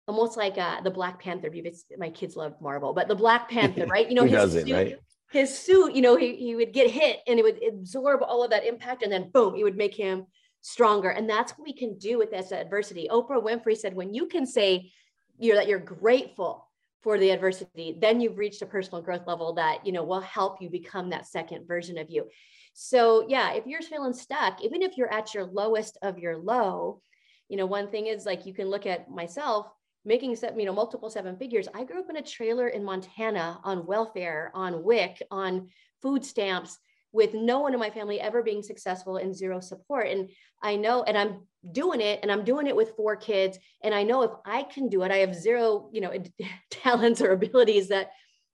almost 0.07 0.37
like 0.37 0.57
uh, 0.57 0.81
the 0.81 0.91
Black 0.91 1.21
Panther. 1.21 1.51
My 1.97 2.09
kids 2.09 2.35
love 2.35 2.55
Marvel, 2.61 2.93
but 2.93 3.07
the 3.07 3.15
Black 3.15 3.49
Panther, 3.51 3.85
right? 3.85 4.09
You 4.09 4.15
know, 4.15 4.25
his 4.25 4.51
suit, 4.51 4.71
right? 4.71 4.97
his 5.31 5.57
suit, 5.57 5.95
you 5.95 6.01
know, 6.01 6.17
he, 6.17 6.35
he 6.35 6.55
would 6.55 6.73
get 6.73 6.89
hit 6.89 7.19
and 7.27 7.39
it 7.39 7.43
would 7.43 7.61
absorb 7.65 8.21
all 8.23 8.43
of 8.43 8.49
that 8.49 8.65
impact, 8.65 9.03
and 9.03 9.11
then 9.11 9.29
boom, 9.31 9.55
it 9.55 9.63
would 9.63 9.77
make 9.77 9.95
him 9.95 10.25
stronger. 10.61 11.09
And 11.09 11.29
that's 11.29 11.53
what 11.53 11.65
we 11.65 11.73
can 11.73 11.97
do 11.97 12.17
with 12.17 12.31
this 12.31 12.51
adversity. 12.51 13.07
Oprah 13.09 13.43
Winfrey 13.43 13.77
said, 13.77 13.93
when 13.93 14.13
you 14.13 14.27
can 14.27 14.45
say 14.45 14.91
you're 15.37 15.55
that 15.55 15.67
you're 15.67 15.79
grateful 15.79 16.68
for 17.01 17.17
the 17.17 17.29
adversity, 17.29 17.97
then 17.99 18.19
you've 18.19 18.37
reached 18.37 18.61
a 18.61 18.65
personal 18.65 19.01
growth 19.01 19.25
level 19.25 19.53
that 19.53 19.85
you 19.85 19.91
know 19.91 20.03
will 20.03 20.21
help 20.21 20.61
you 20.61 20.69
become 20.69 21.09
that 21.09 21.27
second 21.27 21.67
version 21.67 21.97
of 21.97 22.09
you. 22.09 22.27
So 22.73 23.25
yeah, 23.27 23.53
if 23.53 23.65
you're 23.65 23.81
feeling 23.81 24.13
stuck, 24.13 24.63
even 24.63 24.81
if 24.81 24.97
you're 24.97 25.13
at 25.13 25.33
your 25.33 25.45
lowest 25.45 25.97
of 26.01 26.17
your 26.19 26.37
low, 26.37 27.01
you 27.47 27.57
know, 27.57 27.65
one 27.65 27.89
thing 27.89 28.07
is 28.07 28.25
like 28.25 28.45
you 28.45 28.53
can 28.53 28.69
look 28.69 28.85
at 28.85 29.09
myself 29.09 29.67
making 30.05 30.35
you 30.57 30.65
know 30.65 30.73
multiple 30.73 31.09
seven 31.09 31.35
figures 31.35 31.67
i 31.73 31.83
grew 31.83 31.99
up 31.99 32.09
in 32.09 32.17
a 32.17 32.21
trailer 32.21 32.69
in 32.69 32.83
montana 32.83 33.59
on 33.63 33.85
welfare 33.85 34.51
on 34.53 34.83
wic 34.83 35.21
on 35.29 35.67
food 36.01 36.23
stamps 36.23 36.77
with 37.11 37.33
no 37.33 37.59
one 37.59 37.73
in 37.73 37.79
my 37.79 37.89
family 37.89 38.19
ever 38.19 38.43
being 38.43 38.61
successful 38.61 39.17
and 39.17 39.35
zero 39.35 39.59
support. 39.59 40.07
And 40.07 40.29
i 40.61 40.75
know 40.75 41.03
and 41.03 41.17
i'm 41.17 41.47
doing 41.71 42.01
it 42.01 42.19
and 42.21 42.31
i'm 42.31 42.43
doing 42.43 42.67
it 42.67 42.75
with 42.75 42.95
four 42.95 43.15
kids. 43.15 43.57
And 43.83 43.93
i 43.93 44.03
know 44.03 44.23
if 44.23 44.31
i 44.45 44.63
can 44.63 44.89
do 44.89 45.03
it 45.03 45.11
i 45.11 45.17
have 45.17 45.35
zero 45.35 45.89
you 45.91 46.01
know 46.01 46.13
talents 46.71 47.21
or 47.21 47.31
abilities 47.31 47.89
that 47.89 48.11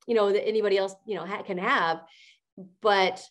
you 0.07 0.15
know 0.15 0.31
that 0.31 0.47
anybody 0.47 0.77
else 0.77 0.95
you 1.05 1.15
know 1.15 1.25
ha- 1.25 1.43
can 1.43 1.57
have. 1.57 2.01
But 2.81 3.23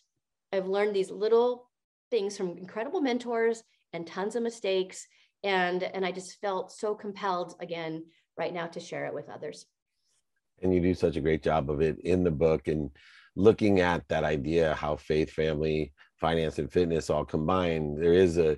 i've 0.53 0.67
learned 0.67 0.95
these 0.95 1.11
little 1.11 1.69
things 2.11 2.37
from 2.37 2.57
incredible 2.57 3.01
mentors 3.01 3.63
and 3.93 4.05
tons 4.05 4.35
of 4.35 4.43
mistakes. 4.43 5.07
And 5.43 5.83
and 5.83 6.05
i 6.05 6.11
just 6.11 6.39
felt 6.39 6.71
so 6.71 6.95
compelled 6.95 7.55
again 7.59 8.05
right 8.37 8.53
now 8.53 8.67
to 8.67 8.79
share 8.79 9.05
it 9.05 9.13
with 9.13 9.29
others. 9.29 9.65
And 10.61 10.73
you 10.73 10.79
do 10.81 10.93
such 10.93 11.15
a 11.15 11.21
great 11.21 11.43
job 11.43 11.69
of 11.69 11.81
it 11.81 11.99
in 11.99 12.23
the 12.23 12.31
book. 12.31 12.67
And 12.67 12.91
looking 13.35 13.79
at 13.79 14.07
that 14.07 14.23
idea 14.23 14.75
how 14.75 14.95
faith 14.95 15.31
family 15.31 15.93
finance 16.19 16.59
and 16.59 16.71
fitness 16.71 17.09
all 17.09 17.25
combined 17.25 18.01
there 18.01 18.13
is 18.13 18.37
a 18.37 18.57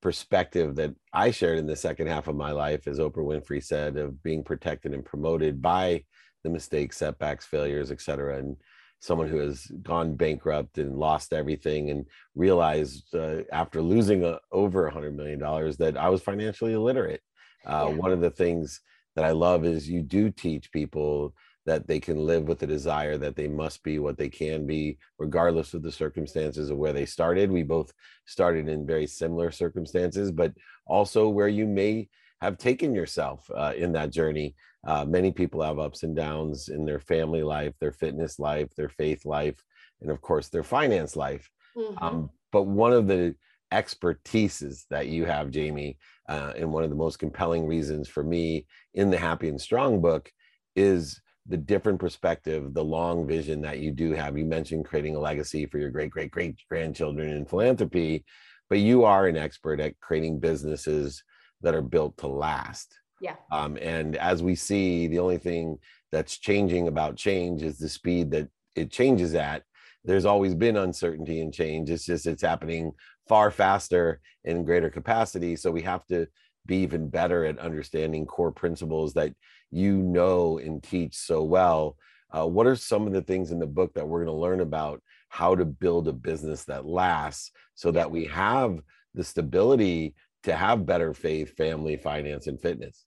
perspective 0.00 0.74
that 0.74 0.94
i 1.12 1.30
shared 1.30 1.58
in 1.58 1.66
the 1.66 1.76
second 1.76 2.06
half 2.06 2.28
of 2.28 2.36
my 2.36 2.50
life 2.50 2.86
as 2.86 2.98
oprah 2.98 3.16
winfrey 3.16 3.62
said 3.62 3.96
of 3.96 4.22
being 4.22 4.42
protected 4.42 4.92
and 4.92 5.04
promoted 5.04 5.60
by 5.62 6.02
the 6.44 6.50
mistakes 6.50 6.96
setbacks 6.96 7.46
failures 7.46 7.90
etc 7.90 8.38
and 8.38 8.56
someone 9.02 9.28
who 9.28 9.38
has 9.38 9.66
gone 9.82 10.14
bankrupt 10.14 10.78
and 10.78 10.96
lost 10.96 11.32
everything 11.32 11.90
and 11.90 12.06
realized 12.36 13.12
uh, 13.16 13.38
after 13.50 13.82
losing 13.82 14.24
a, 14.24 14.38
over 14.52 14.86
a 14.86 14.92
hundred 14.92 15.16
million 15.16 15.40
dollars 15.40 15.76
that 15.76 15.96
I 15.96 16.08
was 16.08 16.22
financially 16.22 16.72
illiterate. 16.72 17.20
Uh, 17.66 17.88
yeah. 17.88 17.96
One 17.96 18.12
of 18.12 18.20
the 18.20 18.30
things 18.30 18.80
that 19.16 19.24
I 19.24 19.32
love 19.32 19.64
is 19.64 19.90
you 19.90 20.02
do 20.02 20.30
teach 20.30 20.70
people 20.70 21.34
that 21.64 21.86
they 21.86 22.00
can 22.00 22.16
live 22.16 22.44
with 22.44 22.58
the 22.58 22.66
desire 22.66 23.16
that 23.18 23.36
they 23.36 23.48
must 23.48 23.82
be 23.82 23.98
what 23.98 24.18
they 24.18 24.28
can 24.28 24.66
be, 24.66 24.98
regardless 25.18 25.74
of 25.74 25.82
the 25.82 25.92
circumstances 25.92 26.70
of 26.70 26.78
where 26.78 26.92
they 26.92 27.06
started. 27.06 27.50
We 27.50 27.62
both 27.62 27.92
started 28.26 28.68
in 28.68 28.86
very 28.86 29.06
similar 29.06 29.50
circumstances, 29.50 30.32
but 30.32 30.52
also 30.86 31.28
where 31.28 31.48
you 31.48 31.66
may 31.66 32.08
have 32.40 32.58
taken 32.58 32.94
yourself 32.94 33.48
uh, 33.54 33.72
in 33.76 33.92
that 33.92 34.10
journey 34.10 34.54
uh, 34.84 35.04
many 35.04 35.30
people 35.30 35.62
have 35.62 35.78
ups 35.78 36.02
and 36.02 36.16
downs 36.16 36.68
in 36.68 36.84
their 36.84 36.98
family 36.98 37.42
life, 37.42 37.74
their 37.78 37.92
fitness 37.92 38.38
life, 38.38 38.74
their 38.74 38.88
faith 38.88 39.24
life, 39.24 39.62
and 40.00 40.10
of 40.10 40.20
course, 40.20 40.48
their 40.48 40.64
finance 40.64 41.14
life. 41.14 41.48
Mm-hmm. 41.76 42.04
Um, 42.04 42.30
but 42.50 42.64
one 42.64 42.92
of 42.92 43.06
the 43.06 43.34
expertises 43.72 44.84
that 44.90 45.06
you 45.06 45.24
have, 45.24 45.54
Jaime, 45.54 45.96
uh, 46.28 46.52
and 46.56 46.72
one 46.72 46.82
of 46.82 46.90
the 46.90 46.96
most 46.96 47.18
compelling 47.18 47.66
reasons 47.66 48.08
for 48.08 48.24
me 48.24 48.66
in 48.94 49.10
the 49.10 49.16
Happy 49.16 49.48
and 49.48 49.60
Strong 49.60 50.00
book 50.00 50.30
is 50.74 51.20
the 51.46 51.56
different 51.56 51.98
perspective, 51.98 52.72
the 52.72 52.84
long 52.84 53.26
vision 53.26 53.60
that 53.62 53.80
you 53.80 53.90
do 53.90 54.12
have. 54.12 54.38
You 54.38 54.44
mentioned 54.44 54.84
creating 54.84 55.16
a 55.16 55.20
legacy 55.20 55.66
for 55.66 55.78
your 55.78 55.90
great, 55.90 56.10
great, 56.10 56.30
great 56.30 56.56
grandchildren 56.68 57.30
in 57.30 57.46
philanthropy, 57.46 58.24
but 58.68 58.78
you 58.78 59.04
are 59.04 59.26
an 59.26 59.36
expert 59.36 59.80
at 59.80 59.98
creating 60.00 60.40
businesses 60.40 61.22
that 61.62 61.74
are 61.74 61.82
built 61.82 62.16
to 62.18 62.28
last. 62.28 62.94
Yeah. 63.20 63.36
Um, 63.50 63.76
and 63.80 64.16
as 64.16 64.42
we 64.42 64.54
see, 64.54 65.06
the 65.06 65.18
only 65.18 65.38
thing 65.38 65.78
that's 66.10 66.38
changing 66.38 66.88
about 66.88 67.16
change 67.16 67.62
is 67.62 67.78
the 67.78 67.88
speed 67.88 68.30
that 68.32 68.48
it 68.76 68.90
changes 68.90 69.34
at. 69.34 69.62
There's 70.04 70.24
always 70.24 70.54
been 70.54 70.76
uncertainty 70.76 71.40
and 71.40 71.54
change. 71.54 71.90
It's 71.90 72.04
just 72.04 72.26
it's 72.26 72.42
happening 72.42 72.92
far 73.28 73.50
faster 73.50 74.20
in 74.44 74.64
greater 74.64 74.90
capacity. 74.90 75.54
So 75.54 75.70
we 75.70 75.82
have 75.82 76.04
to 76.06 76.26
be 76.66 76.78
even 76.78 77.08
better 77.08 77.44
at 77.44 77.58
understanding 77.58 78.26
core 78.26 78.52
principles 78.52 79.14
that 79.14 79.32
you 79.72 79.96
know 79.96 80.58
and 80.58 80.82
teach 80.82 81.16
so 81.16 81.42
well. 81.42 81.96
Uh, 82.30 82.46
what 82.46 82.66
are 82.66 82.76
some 82.76 83.06
of 83.06 83.12
the 83.12 83.22
things 83.22 83.50
in 83.50 83.58
the 83.58 83.66
book 83.66 83.92
that 83.94 84.06
we're 84.06 84.24
going 84.24 84.34
to 84.34 84.40
learn 84.40 84.60
about 84.60 85.02
how 85.28 85.54
to 85.54 85.64
build 85.64 86.06
a 86.06 86.12
business 86.12 86.64
that 86.64 86.86
lasts 86.86 87.50
so 87.74 87.90
that 87.90 88.10
we 88.10 88.26
have 88.26 88.80
the 89.14 89.24
stability 89.24 90.14
to 90.44 90.54
have 90.54 90.86
better 90.86 91.14
faith, 91.14 91.56
family, 91.56 91.96
finance, 91.96 92.46
and 92.46 92.60
fitness? 92.60 93.04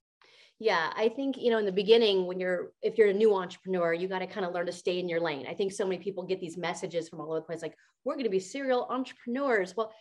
Yeah, 0.57 0.91
I 0.95 1.09
think, 1.09 1.37
you 1.37 1.51
know, 1.51 1.57
in 1.57 1.65
the 1.65 1.71
beginning, 1.71 2.25
when 2.25 2.39
you're, 2.39 2.71
if 2.81 2.97
you're 2.97 3.09
a 3.09 3.13
new 3.13 3.35
entrepreneur, 3.35 3.93
you 3.93 4.07
got 4.07 4.19
to 4.19 4.27
kind 4.27 4.45
of 4.45 4.53
learn 4.53 4.65
to 4.67 4.71
stay 4.71 4.99
in 4.99 5.09
your 5.09 5.19
lane. 5.19 5.45
I 5.49 5.53
think 5.53 5.73
so 5.73 5.85
many 5.85 6.01
people 6.01 6.23
get 6.23 6.39
these 6.39 6.57
messages 6.57 7.09
from 7.09 7.19
all 7.19 7.31
over 7.31 7.39
the 7.39 7.45
place 7.45 7.61
like, 7.61 7.75
we're 8.05 8.13
going 8.13 8.25
to 8.25 8.29
be 8.29 8.39
serial 8.39 8.87
entrepreneurs. 8.89 9.75
Well, 9.75 9.91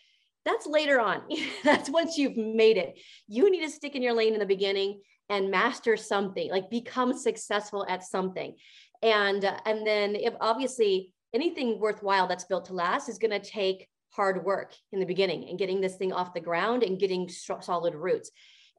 that's 0.45 0.67
later 0.67 1.01
on. 1.01 1.23
that's 1.65 1.91
once 1.91 2.17
you've 2.17 2.37
made 2.37 2.77
it. 2.77 2.99
You 3.27 3.51
need 3.51 3.63
to 3.63 3.71
stick 3.71 3.97
in 3.97 4.03
your 4.03 4.13
lane 4.13 4.35
in 4.35 4.41
the 4.41 4.47
beginning 4.47 5.01
and 5.29 5.51
master 5.51 5.97
something, 5.97 6.51
like 6.51 6.71
become 6.71 7.17
successful 7.17 7.87
at 7.89 8.03
something. 8.03 8.55
And, 9.03 9.45
uh, 9.45 9.59
and 9.67 9.87
then 9.87 10.17
if 10.17 10.35
obviously 10.41 11.13
anything 11.35 11.81
worthwhile 11.81 12.27
that's 12.27 12.45
built 12.45 12.67
to 12.67 12.75
last 12.75 13.09
is 13.09 13.19
going 13.19 13.31
to 13.31 13.41
take 13.41 13.89
hard 14.11 14.45
work 14.45 14.75
in 14.93 15.01
the 15.01 15.07
beginning 15.07 15.49
and 15.49 15.59
getting 15.59 15.81
this 15.81 15.97
thing 15.97 16.13
off 16.13 16.35
the 16.35 16.41
ground 16.41 16.83
and 16.83 17.01
getting 17.01 17.29
solid 17.29 17.95
roots. 17.95 18.31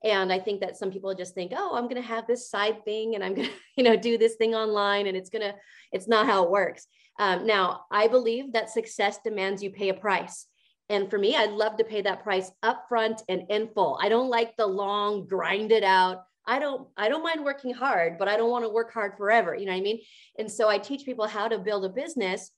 And 0.03 0.31
I 0.31 0.39
think 0.39 0.61
that 0.61 0.77
some 0.77 0.91
people 0.91 1.13
just 1.15 1.33
think, 1.33 1.51
oh, 1.55 1.75
I'm 1.75 1.85
going 1.85 2.01
to 2.01 2.07
have 2.07 2.27
this 2.27 2.49
side 2.49 2.85
thing 2.85 3.15
and 3.15 3.23
I'm 3.23 3.33
going 3.33 3.47
to, 3.49 3.53
you 3.75 3.83
know, 3.83 3.95
do 3.95 4.17
this 4.17 4.35
thing 4.35 4.55
online 4.55 5.07
and 5.07 5.17
it's 5.17 5.29
going 5.29 5.41
to, 5.41 5.55
it's 5.91 6.07
not 6.07 6.25
how 6.25 6.43
it 6.43 6.51
works. 6.51 6.87
Um, 7.17 7.45
now, 7.45 7.81
I 7.91 8.07
believe 8.07 8.53
that 8.53 8.69
success 8.69 9.19
demands 9.23 9.63
you 9.63 9.71
pay 9.71 9.89
a 9.89 9.93
price. 9.93 10.47
And 10.89 11.09
for 11.09 11.17
me, 11.17 11.35
I'd 11.35 11.51
love 11.51 11.77
to 11.77 11.83
pay 11.83 12.01
that 12.03 12.23
price 12.23 12.51
up 12.61 12.85
front 12.87 13.23
and 13.27 13.43
in 13.49 13.69
full. 13.73 13.97
I 14.01 14.09
don't 14.09 14.29
like 14.29 14.55
the 14.55 14.67
long, 14.67 15.25
grind 15.25 15.71
it 15.71 15.83
out. 15.83 16.23
I 16.47 16.59
don't, 16.59 16.87
I 16.95 17.09
don't 17.09 17.23
mind 17.23 17.43
working 17.43 17.73
hard, 17.73 18.17
but 18.17 18.27
I 18.27 18.37
don't 18.37 18.51
want 18.51 18.65
to 18.65 18.69
work 18.69 18.93
hard 18.93 19.13
forever. 19.17 19.55
You 19.55 19.65
know 19.65 19.71
what 19.71 19.79
I 19.79 19.81
mean? 19.81 20.01
And 20.37 20.51
so 20.51 20.69
I 20.69 20.77
teach 20.77 21.05
people 21.05 21.27
how 21.27 21.47
to 21.47 21.57
build 21.57 21.85
a 21.85 21.89
business 21.89 22.51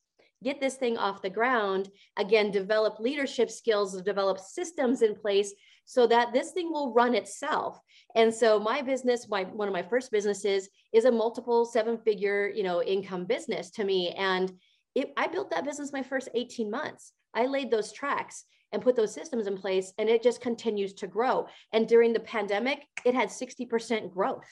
get 0.43 0.62
this 0.62 0.76
thing 0.76 1.00
off 1.00 1.23
the 1.23 1.30
ground 1.32 1.89
again 2.19 2.52
develop 2.52 3.00
leadership 3.00 3.50
skills 3.50 4.00
develop 4.04 4.38
systems 4.38 5.02
in 5.02 5.15
place 5.15 5.52
so 5.88 6.06
that 6.06 6.34
this 6.34 6.52
thing 6.52 6.69
will 6.71 6.93
run 6.93 7.15
itself. 7.15 7.80
And 8.13 8.32
so 8.32 8.60
my 8.60 8.82
business, 8.82 9.30
my 9.30 9.43
one 9.43 9.69
of 9.69 9.73
my 9.73 9.82
first 9.82 10.12
businesses 10.12 10.67
is 10.93 11.06
a 11.06 11.12
multiple 11.12 11.65
seven 11.65 11.97
figure, 11.97 12.52
you 12.54 12.63
know, 12.63 12.84
income 12.84 13.23
business 13.23 13.71
to 13.71 13.86
me. 13.86 14.10
And 14.10 14.52
it, 14.95 15.13
I 15.15 15.28
built 15.28 15.50
that 15.52 15.63
business 15.63 15.93
my 15.93 16.04
first 16.04 16.28
18 16.36 16.69
months. 16.69 17.13
I 17.34 17.45
laid 17.45 17.71
those 17.71 17.93
tracks 17.93 18.43
and 18.71 18.82
put 18.82 18.95
those 18.95 19.13
systems 19.13 19.47
in 19.47 19.58
place 19.58 19.93
and 19.97 20.10
it 20.10 20.23
just 20.23 20.41
continues 20.41 20.93
to 20.93 21.08
grow. 21.08 21.47
And 21.73 21.88
during 21.88 22.13
the 22.13 22.19
pandemic, 22.19 22.86
it 23.06 23.15
had 23.15 23.30
60% 23.30 24.13
growth. 24.13 24.45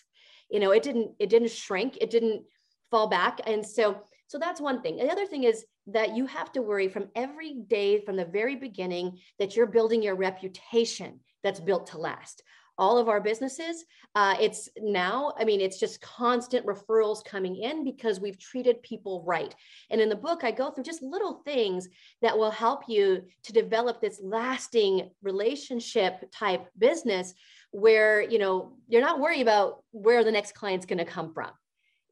You 0.50 0.60
know, 0.60 0.72
it 0.72 0.84
didn't, 0.84 1.12
it 1.20 1.30
didn't 1.30 1.52
shrink, 1.52 1.98
it 2.00 2.10
didn't 2.10 2.44
fall 2.92 3.08
back. 3.08 3.42
And 3.46 3.66
so, 3.66 4.02
so 4.28 4.38
that's 4.38 4.62
one 4.62 4.82
thing. 4.82 4.98
The 4.98 5.12
other 5.12 5.26
thing 5.26 5.44
is 5.44 5.66
that 5.88 6.16
you 6.16 6.26
have 6.28 6.52
to 6.54 6.62
worry 6.62 6.88
from 6.88 7.10
every 7.16 7.56
day 7.68 8.02
from 8.02 8.16
the 8.16 8.26
very 8.26 8.56
beginning 8.56 9.20
that 9.40 9.56
you're 9.56 9.68
building 9.68 10.02
your 10.02 10.16
reputation 10.16 11.20
that's 11.44 11.60
built 11.60 11.88
to 11.88 11.98
last 11.98 12.42
all 12.78 12.98
of 12.98 13.10
our 13.10 13.22
businesses 13.22 13.86
uh, 14.16 14.36
it's 14.40 14.70
now 14.78 15.34
i 15.40 15.44
mean 15.44 15.62
it's 15.62 15.80
just 15.80 16.02
constant 16.02 16.66
referrals 16.66 17.24
coming 17.24 17.56
in 17.56 17.84
because 17.84 18.20
we've 18.20 18.40
treated 18.40 18.82
people 18.84 19.24
right. 19.26 19.56
And 19.90 20.02
in 20.02 20.10
the 20.10 20.16
book 20.16 20.44
i 20.44 20.52
go 20.52 20.72
through 20.72 20.84
just 20.84 21.02
little 21.02 21.42
things 21.46 21.88
that 22.22 22.38
will 22.38 22.52
help 22.52 22.84
you 22.88 23.24
to 23.44 23.54
develop 23.54 24.02
this 24.02 24.20
lasting 24.24 25.10
relationship 25.22 26.30
type 26.32 26.68
business 26.78 27.34
where 27.76 28.22
you 28.22 28.40
know 28.40 28.72
you're 28.88 29.02
not 29.02 29.20
worried 29.20 29.42
about 29.42 29.84
where 29.92 30.24
the 30.24 30.32
next 30.32 30.54
client's 30.54 30.86
going 30.86 30.98
to 30.98 31.06
come 31.06 31.34
from. 31.34 31.52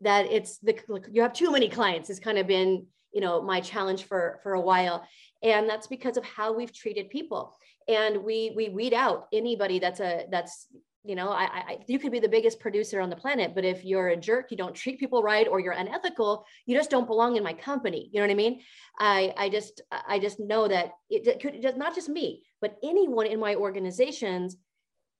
That 0.01 0.25
it's 0.29 0.57
the 0.57 0.77
you 1.11 1.21
have 1.21 1.33
too 1.33 1.51
many 1.51 1.69
clients 1.69 2.09
has 2.09 2.19
kind 2.19 2.37
of 2.37 2.47
been 2.47 2.85
you 3.13 3.21
know 3.21 3.41
my 3.41 3.61
challenge 3.61 4.03
for 4.03 4.39
for 4.43 4.53
a 4.53 4.61
while. 4.61 5.07
And 5.41 5.69
that's 5.69 5.87
because 5.87 6.17
of 6.17 6.25
how 6.25 6.53
we've 6.53 6.73
treated 6.73 7.09
people 7.09 7.55
and 7.87 8.23
we 8.23 8.53
we 8.55 8.69
weed 8.69 8.93
out 8.93 9.27
anybody 9.33 9.79
that's 9.79 9.99
a 9.99 10.25
that's 10.31 10.67
you 11.03 11.15
know 11.15 11.29
I, 11.29 11.43
I 11.43 11.77
you 11.87 11.99
could 11.99 12.11
be 12.11 12.19
the 12.19 12.29
biggest 12.29 12.59
producer 12.59 13.01
on 13.01 13.09
the 13.09 13.15
planet 13.15 13.53
but 13.53 13.65
if 13.65 13.83
you're 13.83 14.09
a 14.09 14.17
jerk 14.17 14.51
you 14.51 14.57
don't 14.57 14.75
treat 14.75 14.99
people 14.99 15.21
right 15.21 15.47
or 15.47 15.59
you're 15.59 15.73
unethical 15.73 16.45
you 16.65 16.75
just 16.75 16.89
don't 16.89 17.07
belong 17.07 17.35
in 17.35 17.43
my 17.43 17.53
company. 17.53 18.09
You 18.11 18.19
know 18.19 18.27
what 18.27 18.31
i 18.31 18.35
mean? 18.35 18.61
I 18.99 19.33
i 19.37 19.49
just 19.49 19.81
i 19.91 20.19
just 20.19 20.39
know 20.39 20.67
that 20.67 20.91
it, 21.09 21.41
could 21.41 21.61
just 21.61 21.77
not 21.77 21.95
just 21.95 22.09
me 22.09 22.43
but 22.61 22.77
anyone 22.83 23.27
in 23.27 23.39
my 23.39 23.55
organizations 23.55 24.57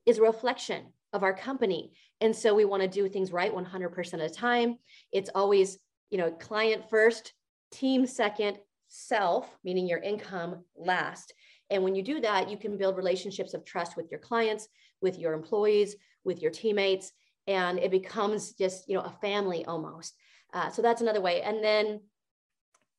is 0.06 0.18
a 0.18 0.22
reflection 0.22 0.86
of 1.14 1.24
our 1.24 1.34
company. 1.34 1.94
And 2.22 2.36
so 2.36 2.56
we 2.56 2.66
want 2.66 2.82
to 2.82 2.88
do 2.88 3.08
things 3.08 3.32
right 3.32 3.54
100% 3.54 4.14
of 4.14 4.20
the 4.20 4.30
time. 4.30 4.78
It's 5.12 5.30
always 5.36 5.78
you 6.10 6.18
know 6.18 6.32
client 6.32 6.84
first 6.90 7.34
team 7.72 8.06
second 8.06 8.58
self 8.88 9.58
meaning 9.64 9.88
your 9.88 9.98
income 9.98 10.64
last 10.78 11.34
and 11.70 11.84
when 11.84 11.96
you 11.96 12.04
do 12.04 12.20
that 12.20 12.50
you 12.50 12.58
can 12.58 12.78
build 12.78 12.98
relationships 12.98 13.54
of 13.54 13.66
trust 13.66 13.96
with 13.98 14.10
your 14.12 14.20
clients 14.20 14.68
with 15.04 15.20
your 15.20 15.34
employees, 15.34 15.96
with 16.24 16.42
your 16.42 16.50
teammates, 16.50 17.12
and 17.46 17.78
it 17.78 17.92
becomes 17.92 18.54
just 18.54 18.88
you 18.88 18.96
know 18.96 19.02
a 19.02 19.18
family 19.22 19.64
almost. 19.66 20.16
Uh, 20.54 20.72
so 20.72 20.82
that's 20.82 21.02
another 21.02 21.22
way. 21.22 21.42
And 21.42 21.64
then, 21.64 22.00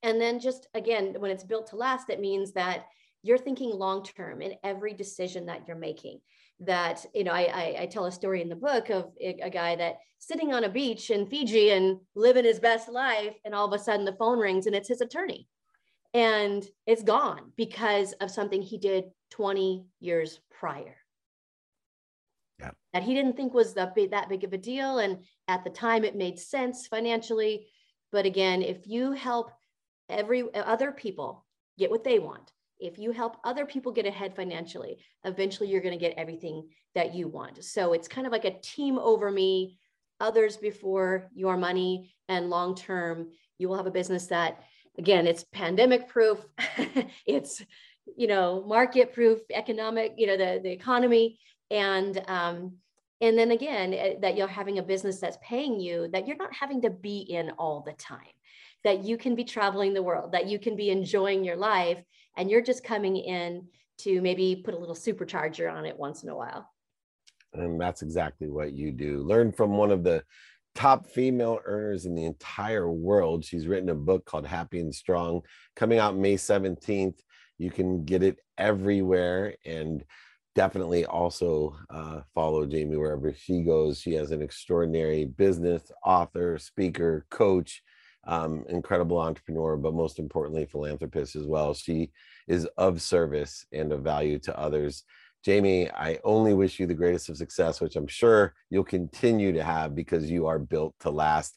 and 0.05 0.21
then 0.21 0.39
just 0.39 0.69
again, 0.75 1.17
when 1.19 1.33
it's 1.33 1.43
built 1.43 1.69
to 1.69 1.77
last, 1.77 2.07
that 2.07 2.21
means 2.21 2.53
that 2.53 2.87
you're 3.23 3.39
thinking 3.39 3.71
long 3.71 4.05
term 4.05 4.43
in 4.43 4.55
every 4.63 4.93
decision 4.93 5.47
that 5.47 5.67
you're 5.67 5.77
making. 5.77 6.21
That 6.61 7.05
you 7.15 7.25
know, 7.25 7.33
I, 7.33 7.43
I, 7.43 7.77
I 7.81 7.87
tell 7.87 8.05
a 8.05 8.13
story 8.13 8.43
in 8.43 8.49
the 8.49 8.55
book 8.55 8.91
of 8.91 9.11
a, 9.21 9.39
a 9.43 9.51
guy 9.51 9.75
that 9.77 9.97
sitting 10.19 10.53
on 10.53 10.65
a 10.65 10.69
beach 10.69 11.11
in 11.11 11.27
Fiji 11.27 11.71
and 11.71 11.99
living 12.15 12.45
his 12.45 12.61
best 12.61 12.89
life, 12.89 13.35
and 13.45 13.55
all 13.55 13.67
of 13.67 13.73
a 13.73 13.83
sudden 13.83 14.05
the 14.05 14.13
phone 14.13 14.39
rings 14.39 14.67
and 14.67 14.77
it's 14.77 14.89
his 14.89 15.01
attorney 15.01 15.49
and 16.15 16.65
it's 16.87 17.03
gone 17.03 17.53
because 17.57 18.13
of 18.15 18.31
something 18.31 18.63
he 18.63 18.79
did 18.79 19.05
20 19.33 19.85
years 20.01 20.41
prior 20.51 20.97
yeah. 22.61 22.71
that 22.93 23.03
he 23.03 23.15
didn't 23.15 23.37
think 23.37 23.53
was 23.53 23.75
that 23.75 23.95
big, 23.95 24.13
that 24.13 24.29
big 24.29 24.45
of 24.45 24.53
a 24.53 24.59
deal. 24.59 24.99
And 24.99 25.25
at 25.49 25.65
the 25.65 25.71
time, 25.71 26.05
it 26.05 26.17
made 26.17 26.39
sense 26.39 26.87
financially. 26.87 27.67
But 28.13 28.27
again, 28.27 28.63
if 28.63 28.87
you 28.87 29.13
help 29.13 29.51
every 30.09 30.45
other 30.55 30.93
people 30.93 31.45
get 31.79 31.91
what 31.91 32.05
they 32.05 32.19
want, 32.19 32.53
if 32.79 32.99
you 32.99 33.13
help 33.13 33.37
other 33.45 33.67
people 33.67 33.93
get 33.93 34.07
ahead 34.07 34.37
financially, 34.37 34.99
eventually 35.25 35.69
you're 35.69 35.81
going 35.81 35.99
to 35.99 36.05
get 36.05 36.17
everything 36.17 36.69
that 36.95 37.15
you 37.15 37.29
want. 37.29 37.65
So 37.65 37.93
it's 37.93 38.09
kind 38.09 38.27
of 38.27 38.33
like 38.33 38.45
a 38.45 38.59
team 38.61 38.99
over 38.99 39.31
me, 39.31 39.79
others 40.21 40.57
before 40.57 41.29
your 41.35 41.57
money, 41.57 42.15
and 42.29 42.51
long 42.51 42.75
term, 42.75 43.31
you 43.59 43.69
will 43.69 43.77
have 43.77 43.87
a 43.87 43.93
business 43.93 44.27
that, 44.27 44.63
again, 44.99 45.27
it's 45.27 45.45
pandemic 45.53 46.09
proof. 46.09 46.45
it's 47.27 47.63
you 48.17 48.27
know 48.27 48.65
market 48.67 49.13
proof 49.13 49.41
economic 49.53 50.15
you 50.17 50.27
know 50.27 50.37
the 50.37 50.61
the 50.63 50.71
economy 50.71 51.39
and 51.71 52.23
um, 52.29 52.73
and 53.21 53.39
then 53.39 53.51
again 53.51 53.95
eh, 53.95 54.15
that 54.21 54.37
you're 54.37 54.47
having 54.47 54.79
a 54.79 54.83
business 54.83 55.21
that's 55.21 55.39
paying 55.43 55.81
you 55.81 56.09
that 56.13 56.27
you're 56.27 56.37
not 56.37 56.55
having 56.55 56.83
to 56.83 56.91
be 56.91 57.21
in 57.21 57.51
all 57.53 57.83
the 57.85 57.93
time 57.93 58.19
that 58.83 59.03
you 59.05 59.17
can 59.17 59.35
be 59.35 59.45
traveling 59.45 59.95
the 59.95 60.03
world 60.03 60.33
that 60.33 60.47
you 60.47 60.59
can 60.59 60.77
be 60.77 60.91
enjoying 60.91 61.45
your 61.45 61.57
life 61.57 62.03
and 62.37 62.51
you're 62.51 62.63
just 62.63 62.85
coming 62.85 63.17
in 63.17 63.67
to 63.97 64.21
maybe 64.21 64.61
put 64.65 64.75
a 64.75 64.79
little 64.79 64.95
supercharger 64.95 65.73
on 65.73 65.87
it 65.87 65.99
once 65.99 66.23
in 66.23 66.29
a 66.29 66.37
while 66.37 66.69
and 67.55 67.81
that's 67.81 68.03
exactly 68.03 68.49
what 68.49 68.73
you 68.73 68.93
do 68.93 69.23
learn 69.23 69.51
from 69.51 69.77
one 69.77 69.91
of 69.91 70.05
the 70.05 70.23
top 70.75 71.07
female 71.07 71.59
earners 71.65 72.07
in 72.07 72.15
the 72.15 72.25
entire 72.25 72.91
world 72.91 73.45
she's 73.45 73.67
written 73.67 73.89
a 73.89 73.95
book 73.95 74.25
called 74.25 74.47
happy 74.47 74.81
and 74.81 74.95
strong 74.95 75.41
coming 75.77 75.99
out 75.99 76.17
may 76.17 76.35
17th 76.35 77.19
you 77.59 77.71
can 77.71 78.05
get 78.05 78.23
it 78.23 78.39
everywhere 78.59 79.55
and 79.65 80.05
definitely 80.55 81.05
also 81.05 81.77
uh, 81.91 82.21
follow 82.35 82.69
Jaime 82.69 82.97
wherever 82.97 83.33
she 83.35 83.63
goes. 83.63 84.01
She 84.01 84.13
has 84.15 84.31
an 84.31 84.43
extraordinary 84.43 85.25
business, 85.25 85.83
author, 86.05 86.59
speaker, 86.59 87.27
coach, 87.31 87.83
um, 88.27 88.65
incredible 88.69 89.19
entrepreneur, 89.19 89.77
but 89.77 89.95
most 89.95 90.19
importantly, 90.19 90.67
philanthropist 90.67 91.37
as 91.37 91.47
well. 91.47 91.75
She 91.75 92.11
is 92.49 92.67
of 92.79 93.03
service 93.03 93.67
and 93.73 93.93
of 93.93 94.03
value 94.03 94.39
to 94.41 94.59
others. 94.59 95.05
Jaime, 95.47 95.91
I 95.91 96.19
only 96.25 96.55
wish 96.55 96.81
you 96.81 96.87
the 96.87 96.95
greatest 96.95 97.29
of 97.29 97.37
success, 97.37 97.81
which 97.81 97.97
I'm 97.97 98.07
sure 98.07 98.55
you'll 98.71 98.85
continue 98.85 99.53
to 99.53 99.63
have 99.63 99.95
because 99.95 100.31
you 100.31 100.47
are 100.47 100.59
built 100.59 100.95
to 101.01 101.11
last. 101.11 101.53